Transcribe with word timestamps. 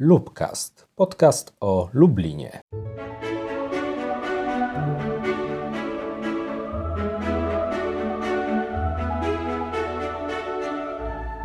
Lubcast, 0.00 0.86
podcast 0.94 1.56
o 1.60 1.88
Lublinie. 1.92 2.60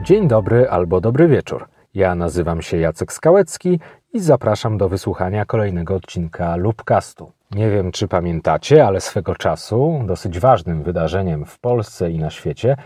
Dzień 0.03 0.27
dobry 0.27 0.69
albo 0.69 1.01
dobry 1.01 1.27
wieczór. 1.27 1.67
Ja 1.93 2.15
nazywam 2.15 2.61
się 2.61 2.77
Jacek 2.77 3.13
Skałecki 3.13 3.79
i 4.13 4.19
zapraszam 4.19 4.77
do 4.77 4.89
wysłuchania 4.89 5.45
kolejnego 5.45 5.95
odcinka 5.95 6.55
Lubcastu. 6.55 7.31
Nie 7.51 7.69
wiem, 7.69 7.91
czy 7.91 8.07
pamiętacie, 8.07 8.87
ale 8.87 9.01
swego 9.01 9.35
czasu 9.35 10.01
dosyć 10.05 10.39
ważnym 10.39 10.83
wydarzeniem 10.83 11.45
w 11.45 11.59
Polsce 11.59 12.11
i 12.11 12.19
na 12.19 12.29
świecie 12.29 12.77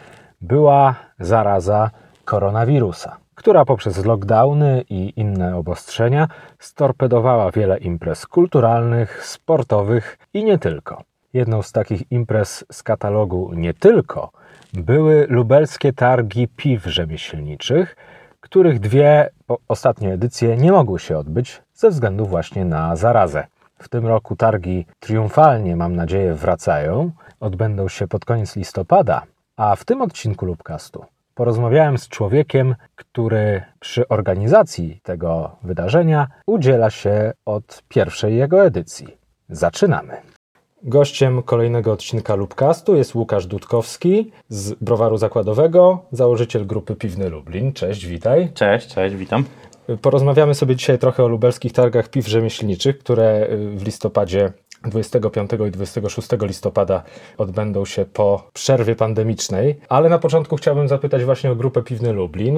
była 0.41 0.95
zaraza 1.19 1.91
koronawirusa, 2.25 3.17
która 3.35 3.65
poprzez 3.65 4.05
lockdowny 4.05 4.83
i 4.89 5.13
inne 5.15 5.55
obostrzenia 5.55 6.27
storpedowała 6.59 7.51
wiele 7.51 7.77
imprez 7.77 8.27
kulturalnych, 8.27 9.25
sportowych 9.25 10.17
i 10.33 10.43
nie 10.43 10.57
tylko. 10.57 11.03
Jedną 11.33 11.61
z 11.61 11.71
takich 11.71 12.11
imprez 12.11 12.65
z 12.71 12.83
katalogu 12.83 13.51
nie 13.53 13.73
tylko 13.73 14.31
były 14.73 15.27
lubelskie 15.29 15.93
targi 15.93 16.47
piw 16.47 16.85
rzemieślniczych, 16.85 17.95
których 18.39 18.79
dwie 18.79 19.29
ostatnie 19.67 20.13
edycje 20.13 20.57
nie 20.57 20.71
mogły 20.71 20.99
się 20.99 21.17
odbyć 21.17 21.61
ze 21.73 21.89
względu 21.89 22.25
właśnie 22.25 22.65
na 22.65 22.95
zarazę. 22.95 23.47
W 23.79 23.89
tym 23.89 24.07
roku 24.07 24.35
targi 24.35 24.85
triumfalnie, 24.99 25.75
mam 25.75 25.95
nadzieję, 25.95 26.33
wracają. 26.33 27.11
Odbędą 27.39 27.87
się 27.87 28.07
pod 28.07 28.25
koniec 28.25 28.55
listopada, 28.55 29.21
a 29.57 29.75
w 29.75 29.85
tym 29.85 30.01
odcinku 30.01 30.45
Lubcastu 30.45 31.05
porozmawiałem 31.35 31.97
z 31.97 32.07
człowiekiem, 32.07 32.75
który 32.95 33.61
przy 33.79 34.07
organizacji 34.07 34.99
tego 35.03 35.55
wydarzenia 35.63 36.27
udziela 36.47 36.89
się 36.89 37.33
od 37.45 37.83
pierwszej 37.89 38.35
jego 38.37 38.65
edycji. 38.65 39.07
Zaczynamy. 39.49 40.17
Gościem 40.83 41.43
kolejnego 41.43 41.91
odcinka 41.91 42.35
Lubcastu 42.35 42.95
jest 42.95 43.15
Łukasz 43.15 43.47
Dudkowski 43.47 44.31
z 44.49 44.73
Browaru 44.73 45.17
Zakładowego, 45.17 46.05
założyciel 46.11 46.65
grupy 46.67 46.95
Piwny 46.95 47.29
Lublin. 47.29 47.73
Cześć, 47.73 48.05
witaj. 48.05 48.51
Cześć, 48.53 48.87
cześć, 48.87 49.15
witam. 49.15 49.45
Porozmawiamy 50.01 50.55
sobie 50.55 50.75
dzisiaj 50.75 50.99
trochę 50.99 51.23
o 51.23 51.27
lubelskich 51.27 51.73
targach 51.73 52.09
piw 52.09 52.27
rzemieślniczych, 52.27 52.97
które 52.97 53.47
w 53.75 53.85
listopadzie 53.85 54.53
25 54.89 55.51
i 55.67 55.71
26 55.71 56.27
listopada 56.41 57.03
odbędą 57.37 57.85
się 57.85 58.05
po 58.05 58.49
przerwie 58.53 58.95
pandemicznej. 58.95 59.79
Ale 59.89 60.09
na 60.09 60.19
początku 60.19 60.55
chciałbym 60.55 60.87
zapytać 60.87 61.23
właśnie 61.23 61.51
o 61.51 61.55
grupę 61.55 61.83
Piwny 61.83 62.13
Lublin. 62.13 62.57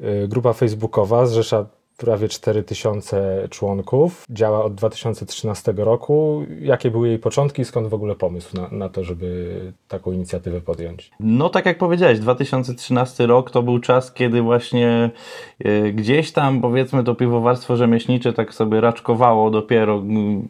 Y, 0.00 0.28
grupa 0.28 0.52
facebookowa 0.52 1.26
zrzesza 1.26 1.66
prawie 1.98 2.28
4000 2.28 3.48
członków, 3.50 4.24
działa 4.30 4.64
od 4.64 4.74
2013 4.74 5.74
roku. 5.76 6.46
Jakie 6.60 6.90
były 6.90 7.08
jej 7.08 7.18
początki, 7.18 7.64
skąd 7.64 7.88
w 7.88 7.94
ogóle 7.94 8.14
pomysł 8.14 8.56
na, 8.56 8.68
na, 8.68 8.88
to, 8.88 9.04
żeby 9.04 9.58
taką 9.88 10.12
inicjatywę 10.12 10.60
podjąć? 10.60 11.10
No 11.20 11.48
tak 11.48 11.66
jak 11.66 11.78
powiedziałeś, 11.78 12.18
2013 12.18 13.26
rok 13.26 13.50
to 13.50 13.62
był 13.62 13.78
czas, 13.78 14.12
kiedy 14.12 14.42
właśnie 14.42 15.10
e, 15.64 15.92
gdzieś 15.92 16.32
tam 16.32 16.60
powiedzmy 16.60 17.04
to 17.04 17.14
piwowarstwo 17.14 17.76
rzemieślnicze 17.76 18.32
tak 18.32 18.54
sobie 18.54 18.80
raczkowało 18.80 19.50
dopiero. 19.50 20.02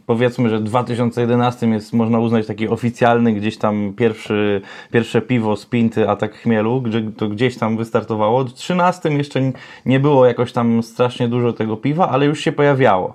Powiedzmy, 0.07 0.49
że 0.49 0.61
2011 0.61 1.69
jest 1.69 1.93
można 1.93 2.19
uznać 2.19 2.47
taki 2.47 2.69
oficjalny, 2.69 3.33
gdzieś 3.33 3.59
tam 3.59 3.93
pierwszy, 3.97 4.61
pierwsze 4.93 5.23
piwo 5.23 5.57
z 5.57 5.67
pinty, 5.67 6.09
atak 6.09 6.35
chmielu, 6.35 6.83
gdzie 6.83 7.03
to 7.17 7.29
gdzieś 7.29 7.59
tam 7.59 7.77
wystartowało. 7.77 8.41
W 8.41 8.45
2013 8.45 9.09
jeszcze 9.09 9.53
nie 9.87 10.01
było 10.01 10.27
jakoś 10.27 10.53
tam 10.53 10.83
strasznie 10.83 11.29
dużo 11.29 11.38
dużo 11.39 11.53
tego 11.53 11.77
piwa, 11.77 12.09
ale 12.09 12.27
już 12.27 12.41
się 12.41 12.53
pojawiało. 12.53 13.15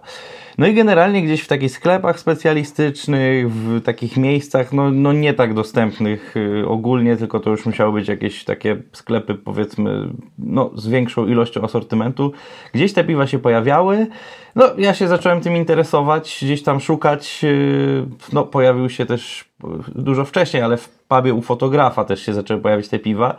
No 0.57 0.67
i 0.67 0.73
generalnie 0.73 1.21
gdzieś 1.21 1.41
w 1.41 1.47
takich 1.47 1.71
sklepach 1.71 2.19
specjalistycznych, 2.19 3.51
w 3.51 3.81
takich 3.81 4.17
miejscach, 4.17 4.73
no, 4.73 4.91
no 4.91 5.13
nie 5.13 5.33
tak 5.33 5.53
dostępnych 5.53 6.37
y, 6.37 6.67
ogólnie, 6.67 7.17
tylko 7.17 7.39
to 7.39 7.49
już 7.49 7.65
musiały 7.65 7.93
być 7.93 8.07
jakieś 8.07 8.43
takie 8.43 8.83
sklepy, 8.91 9.35
powiedzmy, 9.35 10.09
no, 10.37 10.71
z 10.75 10.87
większą 10.87 11.27
ilością 11.27 11.61
asortymentu. 11.61 12.31
Gdzieś 12.73 12.93
te 12.93 13.03
piwa 13.03 13.27
się 13.27 13.39
pojawiały. 13.39 14.07
No, 14.55 14.65
ja 14.77 14.93
się 14.93 15.07
zacząłem 15.07 15.41
tym 15.41 15.55
interesować, 15.55 16.39
gdzieś 16.41 16.63
tam 16.63 16.79
szukać. 16.79 17.41
Y, 17.43 18.05
no, 18.33 18.43
pojawił 18.43 18.89
się 18.89 19.05
też 19.05 19.53
dużo 19.95 20.25
wcześniej, 20.25 20.63
ale 20.63 20.77
w 20.77 20.89
pubie 20.89 21.33
u 21.33 21.41
fotografa 21.41 22.05
też 22.05 22.25
się 22.25 22.33
zaczęły 22.33 22.61
pojawić 22.61 22.87
te 22.87 22.99
piwa, 22.99 23.35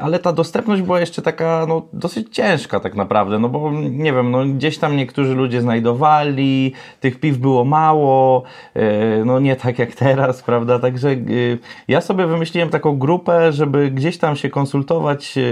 ale 0.00 0.18
ta 0.18 0.32
dostępność 0.32 0.82
była 0.82 1.00
jeszcze 1.00 1.22
taka 1.22 1.66
no, 1.68 1.82
dosyć 1.92 2.34
ciężka 2.34 2.80
tak 2.80 2.94
naprawdę, 2.94 3.38
no 3.38 3.48
bo 3.48 3.70
nie 3.72 4.12
wiem, 4.12 4.30
no 4.30 4.46
gdzieś 4.46 4.78
tam 4.78 4.96
niektórzy 4.96 5.34
ludzie 5.34 5.60
znajdowali, 5.60 6.55
tych 7.00 7.20
piw 7.20 7.38
było 7.38 7.64
mało, 7.64 8.42
e, 8.74 9.24
no 9.24 9.40
nie 9.40 9.56
tak 9.56 9.78
jak 9.78 9.94
teraz, 9.94 10.42
prawda, 10.42 10.78
także 10.78 11.10
e, 11.10 11.16
ja 11.88 12.00
sobie 12.00 12.26
wymyśliłem 12.26 12.68
taką 12.68 12.98
grupę, 12.98 13.52
żeby 13.52 13.90
gdzieś 13.90 14.18
tam 14.18 14.36
się 14.36 14.48
konsultować 14.48 15.38
e, 15.38 15.42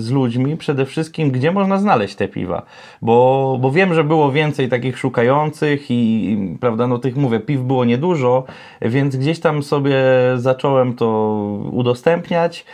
z 0.00 0.10
ludźmi, 0.10 0.56
przede 0.56 0.86
wszystkim 0.86 1.30
gdzie 1.30 1.52
można 1.52 1.78
znaleźć 1.78 2.14
te 2.14 2.28
piwa, 2.28 2.62
bo, 3.02 3.58
bo 3.60 3.70
wiem, 3.70 3.94
że 3.94 4.04
było 4.04 4.32
więcej 4.32 4.68
takich 4.68 4.98
szukających 4.98 5.90
i 5.90 6.56
prawda, 6.60 6.86
no 6.86 6.98
tych 6.98 7.16
mówię, 7.16 7.40
piw 7.40 7.60
było 7.60 7.84
niedużo, 7.84 8.44
więc 8.82 9.16
gdzieś 9.16 9.40
tam 9.40 9.62
sobie 9.62 9.96
zacząłem 10.36 10.94
to 10.94 11.32
udostępniać. 11.72 12.64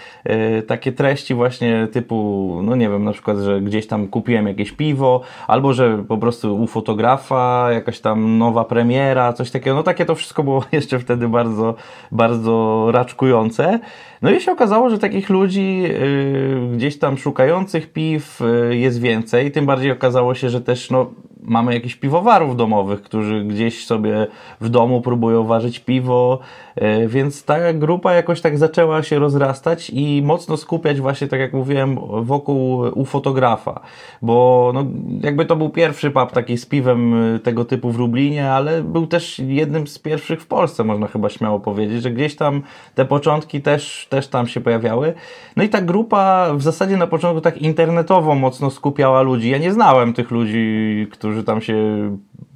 Takie 0.67 0.93
treści 0.93 1.35
właśnie 1.35 1.89
typu, 1.93 2.61
no 2.65 2.77
nie 2.77 2.89
wiem, 2.89 3.05
na 3.05 3.13
przykład, 3.13 3.39
że 3.39 3.61
gdzieś 3.61 3.87
tam 3.87 4.09
kupiłem 4.09 4.47
jakieś 4.47 4.73
piwo, 4.73 5.21
albo 5.47 5.73
że 5.73 6.05
po 6.09 6.19
prostu 6.19 6.63
u 6.63 6.67
fotografa 6.67 7.69
jakaś 7.79 8.01
tam 8.01 8.39
nowa 8.39 8.65
premiera, 8.65 9.33
coś 9.33 9.51
takiego. 9.51 9.77
No 9.77 9.83
takie 9.83 10.05
to 10.05 10.15
wszystko 10.15 10.43
było 10.43 10.65
jeszcze 10.73 10.99
wtedy 10.99 11.29
bardzo, 11.29 11.75
bardzo 12.13 12.87
raczkujące. 12.93 13.81
No 14.23 14.31
i 14.31 14.41
się 14.41 14.53
okazało, 14.53 14.91
że 14.91 14.99
takich 14.99 15.31
ludzi 15.31 15.79
yy, 15.79 16.77
gdzieś 16.77 16.99
tam 16.99 17.19
szukających 17.19 17.93
piw 17.93 18.41
yy, 18.69 18.77
jest 18.77 19.01
więcej. 19.01 19.53
Tym 19.53 19.67
bardziej 19.67 19.91
okazało 19.91 20.35
się, 20.35 20.51
że 20.51 20.61
też 20.61 20.91
no, 20.91 21.11
mamy 21.43 21.75
jakichś 21.75 21.97
piwowarów 21.97 22.57
domowych, 22.57 23.03
którzy 23.03 23.45
gdzieś 23.45 23.87
sobie 23.87 24.27
w 24.61 24.69
domu 24.69 25.01
próbują 25.01 25.45
ważyć 25.45 25.81
piwo, 25.81 26.39
yy, 26.77 27.09
więc 27.09 27.45
ta 27.45 27.73
grupa 27.73 28.13
jakoś 28.13 28.41
tak 28.41 28.59
zaczęła 28.59 29.03
się 29.03 29.19
rozrastać 29.19 29.91
i 29.91 30.23
mocno 30.25 30.57
skupiać 30.57 31.01
właśnie, 31.01 31.29
tak 31.29 31.41
jak 31.41 31.53
mówiłem, 31.53 31.99
wokół 32.23 32.79
u 32.95 33.05
fotografa, 33.05 33.81
bo 34.23 34.71
no, 34.75 34.85
jakby 35.23 35.45
to 35.45 35.57
był 35.57 35.71
pierwszy 35.71 36.11
pub 36.11 36.33
taki 36.33 36.59
z 36.59 36.67
piwem 36.67 37.35
y, 37.35 37.39
tego 37.39 37.65
typu 37.65 37.91
w 37.91 37.99
Lublinie, 37.99 38.53
ale 38.53 38.83
był 38.83 39.07
też 39.07 39.39
jednym 39.39 39.87
z 39.87 39.99
pierwszych 39.99 40.43
w 40.43 40.47
Polsce, 40.47 40.85
można 40.85 41.07
chyba 41.07 41.29
śmiało 41.29 41.61
powiedzieć, 41.61 42.03
że 42.03 42.11
gdzieś 42.11 42.37
tam 42.37 42.63
te 42.95 43.05
początki 43.05 43.63
też 43.63 44.08
też 44.09 44.29
tam 44.29 44.47
się 44.47 44.61
pojawiały. 44.61 45.15
No 45.57 45.63
i 45.63 45.69
ta 45.69 45.81
grupa 45.81 46.55
w 46.55 46.63
zasadzie 46.63 46.97
na 46.97 47.07
początku 47.07 47.41
tak 47.41 47.59
internetowo 47.59 48.35
mocno 48.35 48.71
skupiała 48.71 49.23
ludzi. 49.23 49.51
Ja 49.51 49.59
nie 49.59 49.73
znałem 49.73 50.13
tych 50.13 50.31
ludzi, 50.31 51.07
którzy 51.11 51.45
tam 51.45 51.61
się 51.61 51.77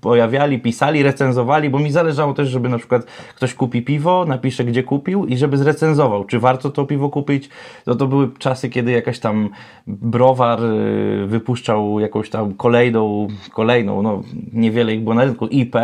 pojawiali, 0.02 0.58
pisali, 0.58 1.02
recenzowali, 1.02 1.70
bo 1.70 1.78
mi 1.78 1.92
zależało 1.92 2.34
też, 2.34 2.48
żeby 2.48 2.68
na 2.68 2.78
przykład 2.78 3.04
ktoś 3.36 3.54
kupi 3.54 3.82
piwo, 3.82 4.24
napisze 4.28 4.64
gdzie 4.64 4.82
kupił 4.82 5.26
i 5.26 5.36
żeby 5.36 5.56
zrecenzował, 5.56 6.24
czy 6.24 6.38
warto 6.38 6.70
to 6.70 6.86
piwo 6.86 7.08
kupić. 7.08 7.48
No 7.86 7.94
to 7.94 8.06
były 8.06 8.30
czasy, 8.38 8.68
kiedy 8.68 8.92
jakaś 8.92 9.18
tam 9.18 9.48
browar 9.86 10.64
y, 10.64 11.26
wypuszczał 11.26 12.00
jakąś 12.00 12.30
tam 12.30 12.54
kolejną, 12.54 13.28
kolejną, 13.52 14.02
no 14.02 14.22
niewiele 14.52 14.94
ich 14.94 15.00
było 15.00 15.14
na 15.14 15.24
rynku, 15.24 15.46
IP 15.46 15.76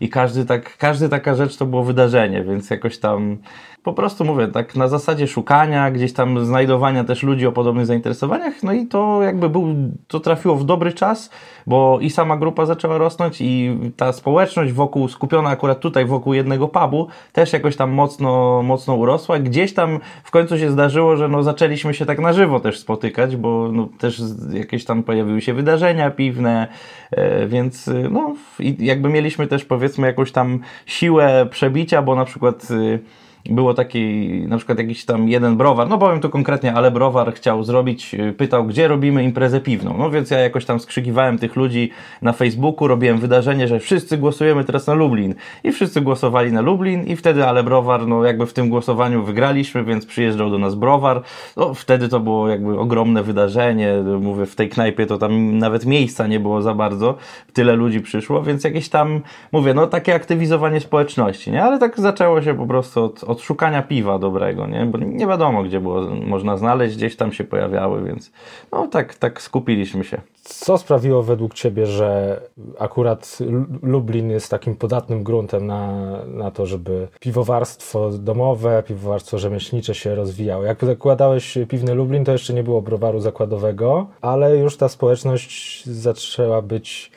i 0.00 0.08
każdy 0.08 0.44
tak, 0.44 0.76
każdy 0.76 1.08
taka 1.08 1.34
rzecz 1.34 1.56
to 1.56 1.66
było 1.66 1.84
wydarzenie, 1.84 2.44
więc 2.44 2.70
jakoś 2.70 2.98
tam 2.98 3.38
po 3.82 3.92
prostu 3.92 4.24
mówię, 4.24 4.48
tak 4.48 4.76
na 4.76 4.88
zasadzie 4.88 5.28
szukania, 5.28 5.90
gdzieś 5.90 6.12
tam 6.12 6.44
znajdowania 6.44 7.04
też 7.04 7.22
ludzi 7.22 7.46
o 7.46 7.52
podobnych 7.52 7.86
zainteresowaniach, 7.86 8.62
no 8.62 8.72
i 8.72 8.86
to 8.86 9.22
jakby 9.22 9.48
był, 9.48 9.74
to 10.08 10.20
trafiło 10.20 10.56
w 10.56 10.64
dobry 10.64 10.92
czas, 10.92 11.30
bo 11.66 11.98
i 12.00 12.10
sama 12.10 12.36
grupa 12.36 12.66
zaczęła 12.66 12.98
rosnąć 12.98 13.40
i 13.40 13.78
ta 13.96 14.12
społeczność 14.12 14.72
wokół, 14.72 15.08
skupiona 15.08 15.50
akurat 15.50 15.80
tutaj 15.80 16.04
wokół 16.04 16.34
jednego 16.34 16.68
pubu, 16.68 17.06
też 17.32 17.52
jakoś 17.52 17.76
tam 17.76 17.90
mocno, 17.90 18.62
mocno 18.62 18.94
urosła. 18.94 19.38
Gdzieś 19.38 19.74
tam 19.74 19.98
w 20.24 20.30
końcu 20.30 20.58
się 20.58 20.70
zdarzyło, 20.70 21.16
że 21.16 21.28
no 21.28 21.42
zaczęliśmy 21.42 21.94
się 21.94 22.06
tak 22.06 22.18
na 22.18 22.32
żywo 22.32 22.60
też 22.60 22.78
spotykać, 22.78 23.36
bo 23.36 23.72
no 23.72 23.88
też 23.98 24.22
jakieś 24.52 24.84
tam 24.84 25.02
pojawiły 25.02 25.40
się 25.40 25.54
wydarzenia 25.54 26.10
piwne, 26.10 26.68
e, 27.10 27.46
więc 27.46 27.90
no 28.10 28.34
jakby 28.78 29.08
mieliśmy 29.08 29.46
też 29.46 29.64
powiedzmy 29.64 30.06
jakąś 30.06 30.32
tam 30.32 30.58
siłę 30.86 31.46
przebicia, 31.50 32.02
bo 32.02 32.14
na 32.14 32.24
przykład 32.24 32.68
było 33.50 33.74
taki, 33.74 34.28
na 34.48 34.56
przykład 34.56 34.78
jakiś 34.78 35.04
tam 35.04 35.28
jeden 35.28 35.56
browar, 35.56 35.88
no 35.88 35.98
powiem 35.98 36.20
tu 36.20 36.30
konkretnie, 36.30 36.74
ale 36.74 36.90
browar 36.90 37.34
chciał 37.34 37.64
zrobić, 37.64 38.14
y, 38.14 38.32
pytał, 38.32 38.64
gdzie 38.64 38.88
robimy 38.88 39.24
imprezę 39.24 39.60
piwną. 39.60 39.94
No 39.98 40.10
więc 40.10 40.30
ja 40.30 40.38
jakoś 40.38 40.64
tam 40.64 40.80
skrzykiwałem 40.80 41.38
tych 41.38 41.56
ludzi 41.56 41.90
na 42.22 42.32
Facebooku, 42.32 42.88
robiłem 42.88 43.18
wydarzenie, 43.18 43.68
że 43.68 43.80
wszyscy 43.80 44.18
głosujemy 44.18 44.64
teraz 44.64 44.86
na 44.86 44.94
Lublin. 44.94 45.34
I 45.64 45.72
wszyscy 45.72 46.00
głosowali 46.00 46.52
na 46.52 46.60
Lublin 46.60 47.04
i 47.04 47.16
wtedy 47.16 47.46
ale 47.46 47.62
browar, 47.62 48.06
no 48.06 48.24
jakby 48.24 48.46
w 48.46 48.52
tym 48.52 48.68
głosowaniu 48.68 49.24
wygraliśmy, 49.24 49.84
więc 49.84 50.06
przyjeżdżał 50.06 50.50
do 50.50 50.58
nas 50.58 50.74
browar. 50.74 51.22
No 51.56 51.74
wtedy 51.74 52.08
to 52.08 52.20
było 52.20 52.48
jakby 52.48 52.78
ogromne 52.78 53.22
wydarzenie. 53.22 53.94
Mówię, 54.20 54.46
w 54.46 54.54
tej 54.54 54.68
knajpie 54.68 55.06
to 55.06 55.18
tam 55.18 55.58
nawet 55.58 55.86
miejsca 55.86 56.26
nie 56.26 56.40
było 56.40 56.62
za 56.62 56.74
bardzo. 56.74 57.14
Tyle 57.52 57.76
ludzi 57.76 58.00
przyszło, 58.00 58.42
więc 58.42 58.64
jakieś 58.64 58.88
tam, 58.88 59.20
mówię, 59.52 59.74
no 59.74 59.86
takie 59.86 60.14
aktywizowanie 60.14 60.80
społeczności, 60.80 61.50
nie? 61.50 61.64
Ale 61.64 61.78
tak 61.78 62.00
zaczęło 62.00 62.42
się 62.42 62.54
po 62.54 62.66
prostu 62.66 63.04
od, 63.04 63.24
od 63.32 63.40
szukania 63.40 63.82
piwa 63.82 64.18
dobrego, 64.18 64.66
nie? 64.66 64.86
Bo 64.86 64.98
nie 64.98 65.26
wiadomo, 65.26 65.62
gdzie 65.62 65.80
było 65.80 66.02
można 66.26 66.56
znaleźć, 66.56 66.96
gdzieś 66.96 67.16
tam 67.16 67.32
się 67.32 67.44
pojawiały, 67.44 68.02
więc 68.04 68.32
no 68.72 68.86
tak, 68.86 69.14
tak 69.14 69.42
skupiliśmy 69.42 70.04
się. 70.04 70.20
Co 70.42 70.78
sprawiło 70.78 71.22
według 71.22 71.54
Ciebie, 71.54 71.86
że 71.86 72.40
akurat 72.78 73.38
Lublin 73.82 74.30
jest 74.30 74.50
takim 74.50 74.76
podatnym 74.76 75.22
gruntem 75.22 75.66
na, 75.66 76.10
na 76.26 76.50
to, 76.50 76.66
żeby 76.66 77.08
piwowarstwo 77.20 78.10
domowe, 78.10 78.82
piwowarstwo 78.86 79.38
rzemieślnicze 79.38 79.94
się 79.94 80.14
rozwijało? 80.14 80.64
Jak 80.64 80.84
zakładałeś 80.84 81.58
piwny 81.68 81.94
Lublin, 81.94 82.24
to 82.24 82.32
jeszcze 82.32 82.54
nie 82.54 82.62
było 82.62 82.82
browaru 82.82 83.20
zakładowego, 83.20 84.06
ale 84.20 84.56
już 84.56 84.76
ta 84.76 84.88
społeczność 84.88 85.86
zaczęła 85.86 86.62
być 86.62 87.12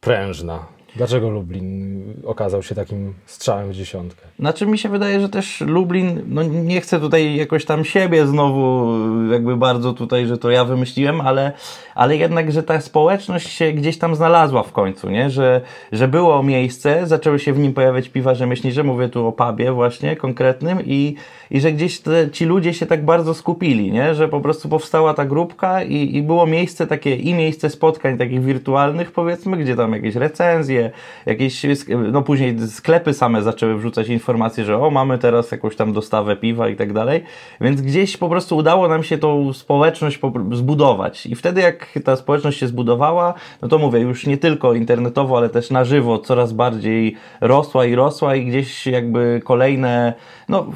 prężna. 0.00 0.79
Dlaczego 0.96 1.30
Lublin 1.30 2.00
okazał 2.24 2.62
się 2.62 2.74
takim 2.74 3.14
strzałem 3.26 3.70
w 3.70 3.74
dziesiątkę? 3.74 4.26
Znaczy 4.38 4.66
mi 4.66 4.78
się 4.78 4.88
wydaje, 4.88 5.20
że 5.20 5.28
też 5.28 5.60
Lublin, 5.60 6.22
no 6.28 6.42
nie 6.42 6.80
chcę 6.80 7.00
tutaj 7.00 7.36
jakoś 7.36 7.64
tam 7.64 7.84
siebie 7.84 8.26
znowu 8.26 8.88
jakby 9.32 9.56
bardzo 9.56 9.92
tutaj, 9.92 10.26
że 10.26 10.38
to 10.38 10.50
ja 10.50 10.64
wymyśliłem, 10.64 11.20
ale, 11.20 11.52
ale 11.94 12.16
jednak, 12.16 12.52
że 12.52 12.62
ta 12.62 12.80
społeczność 12.80 13.48
się 13.48 13.72
gdzieś 13.72 13.98
tam 13.98 14.14
znalazła 14.14 14.62
w 14.62 14.72
końcu, 14.72 15.10
nie? 15.10 15.30
Że, 15.30 15.60
że 15.92 16.08
było 16.08 16.42
miejsce, 16.42 17.06
zaczęły 17.06 17.38
się 17.38 17.52
w 17.52 17.58
nim 17.58 17.74
pojawiać 17.74 18.08
piwa 18.08 18.34
rzemieślnicze, 18.34 18.84
mówię 18.84 19.08
tu 19.08 19.26
o 19.26 19.32
pubie 19.32 19.72
właśnie 19.72 20.16
konkretnym 20.16 20.78
i, 20.84 21.14
i 21.50 21.60
że 21.60 21.72
gdzieś 21.72 22.00
te, 22.00 22.30
ci 22.30 22.44
ludzie 22.44 22.74
się 22.74 22.86
tak 22.86 23.04
bardzo 23.04 23.34
skupili, 23.34 23.92
nie? 23.92 24.14
Że 24.14 24.28
po 24.28 24.40
prostu 24.40 24.68
powstała 24.68 25.14
ta 25.14 25.24
grupka 25.24 25.82
i, 25.82 26.16
i 26.16 26.22
było 26.22 26.46
miejsce 26.46 26.86
takie 26.86 27.16
i 27.16 27.34
miejsce 27.34 27.70
spotkań 27.70 28.18
takich 28.18 28.42
wirtualnych 28.42 29.12
powiedzmy, 29.12 29.56
gdzie 29.56 29.76
tam 29.76 29.92
jakieś 29.92 30.14
recenzje, 30.14 30.90
jakieś, 31.26 31.66
no 32.12 32.22
później 32.22 32.56
sklepy 32.68 33.14
same 33.14 33.42
zaczęły 33.42 33.76
wrzucać 33.76 34.08
informacje, 34.08 34.64
że 34.64 34.78
o, 34.78 34.90
mamy 34.90 35.18
teraz 35.18 35.50
jakąś 35.50 35.76
tam 35.76 35.92
dostawę 35.92 36.36
piwa 36.36 36.68
i 36.68 36.76
tak 36.76 36.92
dalej, 36.92 37.22
więc 37.60 37.80
gdzieś 37.80 38.16
po 38.16 38.28
prostu 38.28 38.56
udało 38.56 38.88
nam 38.88 39.02
się 39.02 39.18
tą 39.18 39.52
społeczność 39.52 40.20
zbudować 40.52 41.26
i 41.26 41.34
wtedy 41.34 41.60
jak 41.60 41.98
ta 42.04 42.16
społeczność 42.16 42.58
się 42.58 42.66
zbudowała, 42.66 43.34
no 43.62 43.68
to 43.68 43.78
mówię, 43.78 44.00
już 44.00 44.26
nie 44.26 44.36
tylko 44.36 44.74
internetowo, 44.74 45.36
ale 45.36 45.48
też 45.48 45.70
na 45.70 45.84
żywo 45.84 46.18
coraz 46.18 46.52
bardziej 46.52 47.16
rosła 47.40 47.84
i 47.84 47.94
rosła 47.94 48.36
i 48.36 48.46
gdzieś 48.46 48.86
jakby 48.86 49.40
kolejne, 49.44 50.14
no 50.48 50.66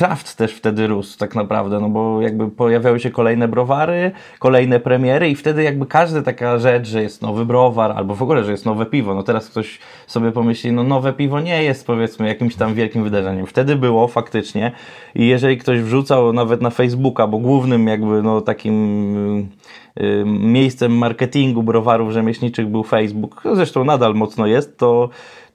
kraft 0.00 0.36
też 0.36 0.52
wtedy 0.52 0.86
rósł 0.86 1.18
tak 1.18 1.34
naprawdę, 1.34 1.80
no 1.80 1.88
bo 1.88 2.22
jakby 2.22 2.50
pojawiały 2.50 3.00
się 3.00 3.10
kolejne 3.10 3.48
browary, 3.48 4.10
kolejne 4.38 4.80
premiery 4.80 5.28
i 5.28 5.34
wtedy 5.34 5.62
jakby 5.62 5.86
każda 5.86 6.22
taka 6.22 6.58
rzecz, 6.58 6.88
że 6.88 7.02
jest 7.02 7.22
nowy 7.22 7.44
browar 7.44 7.92
albo 7.92 8.14
w 8.14 8.22
ogóle, 8.22 8.44
że 8.44 8.50
jest 8.50 8.66
nowe 8.66 8.86
piwo, 8.86 9.14
no 9.14 9.22
teraz 9.22 9.48
ktoś 9.48 9.78
sobie 10.06 10.32
pomyśli, 10.32 10.72
no 10.72 10.82
nowe 10.82 11.12
piwo 11.12 11.40
nie 11.40 11.62
jest 11.62 11.86
powiedzmy 11.86 12.28
jakimś 12.28 12.56
tam 12.56 12.74
wielkim 12.74 13.04
wydarzeniem. 13.04 13.46
Wtedy 13.46 13.76
było 13.76 14.08
faktycznie 14.08 14.72
i 15.14 15.26
jeżeli 15.26 15.58
ktoś 15.58 15.80
wrzucał 15.80 16.32
nawet 16.32 16.60
na 16.60 16.70
Facebooka, 16.70 17.26
bo 17.26 17.38
głównym 17.38 17.88
jakby 17.88 18.22
no 18.22 18.40
takim 18.40 19.48
y, 20.00 20.24
miejscem 20.26 20.98
marketingu 20.98 21.62
browarów 21.62 22.12
rzemieślniczych 22.12 22.68
był 22.68 22.84
Facebook, 22.84 23.42
zresztą 23.54 23.84
nadal 23.84 24.14
mocno 24.14 24.46
jest, 24.46 24.78
to 24.78 25.08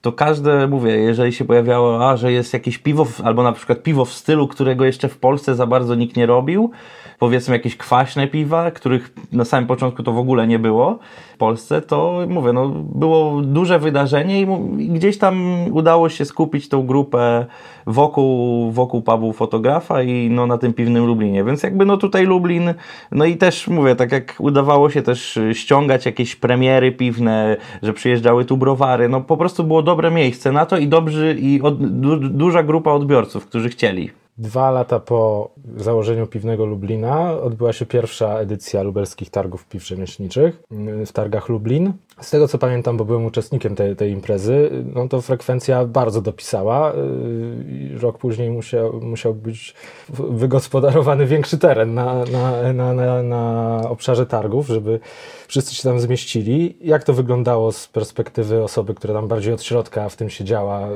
to 0.06 0.12
każde, 0.12 0.68
mówię, 0.68 0.90
jeżeli 0.96 1.32
się 1.32 1.44
pojawiało, 1.44 2.10
a, 2.10 2.16
że 2.16 2.32
jest 2.32 2.52
jakieś 2.52 2.78
piwo, 2.78 3.06
albo 3.24 3.42
na 3.42 3.52
przykład 3.52 3.82
piwo 3.82 4.04
w 4.04 4.12
stylu, 4.12 4.48
którego 4.48 4.84
jeszcze 4.84 5.08
w 5.08 5.18
Polsce 5.18 5.54
za 5.54 5.66
bardzo 5.66 5.94
nikt 5.94 6.16
nie 6.16 6.26
robił, 6.26 6.70
powiedzmy 7.18 7.54
jakieś 7.54 7.76
kwaśne 7.76 8.26
piwa, 8.26 8.70
których 8.70 9.14
na 9.32 9.44
samym 9.44 9.66
początku 9.66 10.02
to 10.02 10.12
w 10.12 10.18
ogóle 10.18 10.46
nie 10.46 10.58
było 10.58 10.98
w 11.34 11.36
Polsce, 11.36 11.82
to 11.82 12.20
mówię, 12.28 12.52
no 12.52 12.68
było 12.94 13.42
duże 13.42 13.78
wydarzenie 13.78 14.40
i 14.40 14.46
gdzieś 14.88 15.18
tam 15.18 15.64
udało 15.72 16.08
się 16.08 16.24
skupić 16.24 16.68
tą 16.68 16.86
grupę 16.86 17.46
wokół, 17.86 18.70
wokół 18.70 19.02
pubu 19.02 19.32
fotografa 19.32 20.02
i 20.02 20.30
no 20.30 20.46
na 20.46 20.58
tym 20.58 20.72
piwnym 20.72 21.06
Lublinie, 21.06 21.44
więc 21.44 21.62
jakby 21.62 21.86
no 21.86 21.96
tutaj 21.96 22.26
Lublin, 22.26 22.74
no 23.12 23.24
i 23.24 23.36
też 23.36 23.68
mówię, 23.68 23.96
tak 23.96 24.12
jak 24.12 24.34
udawało 24.38 24.90
się 24.90 25.02
też 25.02 25.38
ściągać 25.52 26.06
jakieś 26.06 26.36
premiery 26.36 26.92
piwne, 26.92 27.56
że 27.82 27.92
przyjeżdżały 27.92 28.44
tu 28.44 28.56
browary, 28.56 29.08
no 29.08 29.20
po 29.20 29.36
prostu 29.36 29.64
było 29.64 29.82
dobre 29.82 30.10
miejsce 30.10 30.52
na 30.52 30.66
to 30.66 30.78
i 30.78 30.88
dobrzy 30.88 31.36
i 31.40 31.62
od, 31.62 32.00
du, 32.00 32.16
duża 32.16 32.62
grupa 32.62 32.90
odbiorców, 32.90 33.46
którzy 33.46 33.68
chcieli. 33.68 34.25
Dwa 34.38 34.70
lata 34.70 35.00
po 35.00 35.50
założeniu 35.76 36.26
Piwnego 36.26 36.66
Lublina 36.66 37.40
odbyła 37.40 37.72
się 37.72 37.86
pierwsza 37.86 38.38
edycja 38.38 38.82
lubelskich 38.82 39.30
targów 39.30 39.66
piw 39.68 39.86
rzemieślniczych 39.86 40.62
w 41.06 41.12
targach 41.12 41.48
Lublin. 41.48 41.92
Z 42.20 42.30
tego 42.30 42.48
co 42.48 42.58
pamiętam, 42.58 42.96
bo 42.96 43.04
byłem 43.04 43.24
uczestnikiem 43.24 43.74
tej, 43.74 43.96
tej 43.96 44.12
imprezy, 44.12 44.70
no 44.94 45.08
to 45.08 45.20
frekwencja 45.20 45.84
bardzo 45.84 46.22
dopisała. 46.22 46.92
Y, 46.92 47.98
rok 48.00 48.18
później 48.18 48.50
musiał, 48.50 49.00
musiał 49.00 49.34
być 49.34 49.74
wygospodarowany 50.08 51.26
większy 51.26 51.58
teren 51.58 51.94
na, 51.94 52.24
na, 52.24 52.72
na, 52.72 52.94
na, 52.94 53.22
na 53.22 53.82
obszarze 53.88 54.26
targów, 54.26 54.66
żeby 54.66 55.00
wszyscy 55.48 55.74
się 55.74 55.82
tam 55.82 56.00
zmieścili. 56.00 56.76
Jak 56.80 57.04
to 57.04 57.12
wyglądało 57.12 57.72
z 57.72 57.88
perspektywy 57.88 58.62
osoby, 58.62 58.94
która 58.94 59.14
tam 59.14 59.28
bardziej 59.28 59.54
od 59.54 59.62
środka 59.62 60.08
w 60.08 60.16
tym 60.16 60.30
siedziała? 60.30 60.88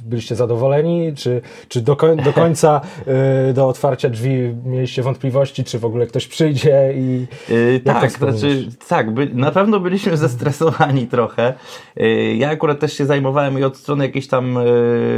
Byliście 0.00 0.34
zadowoleni? 0.34 1.12
Czy, 1.14 1.42
czy 1.68 1.80
do, 1.80 1.96
koń, 1.96 2.22
do 2.22 2.32
końca, 2.32 2.80
y, 3.50 3.52
do 3.52 3.68
otwarcia 3.68 4.08
drzwi 4.08 4.54
mieliście 4.64 5.02
wątpliwości, 5.02 5.64
czy 5.64 5.78
w 5.78 5.84
ogóle 5.84 6.06
ktoś 6.06 6.26
przyjdzie 6.26 6.92
i 6.96 7.26
yy, 7.48 7.80
Tak, 7.84 8.10
znaczy, 8.10 8.68
tak, 8.88 9.10
by, 9.10 9.30
na 9.32 9.50
pewno 9.50 9.80
byliśmy 9.80 10.16
zestresowani 10.26 11.06
trochę. 11.06 11.54
Yy, 11.96 12.36
ja 12.36 12.50
akurat 12.50 12.80
też 12.80 12.92
się 12.92 13.06
zajmowałem 13.06 13.58
i 13.58 13.64
od 13.64 13.76
strony 13.76 14.06
jakiejś 14.06 14.28
tam 14.28 14.54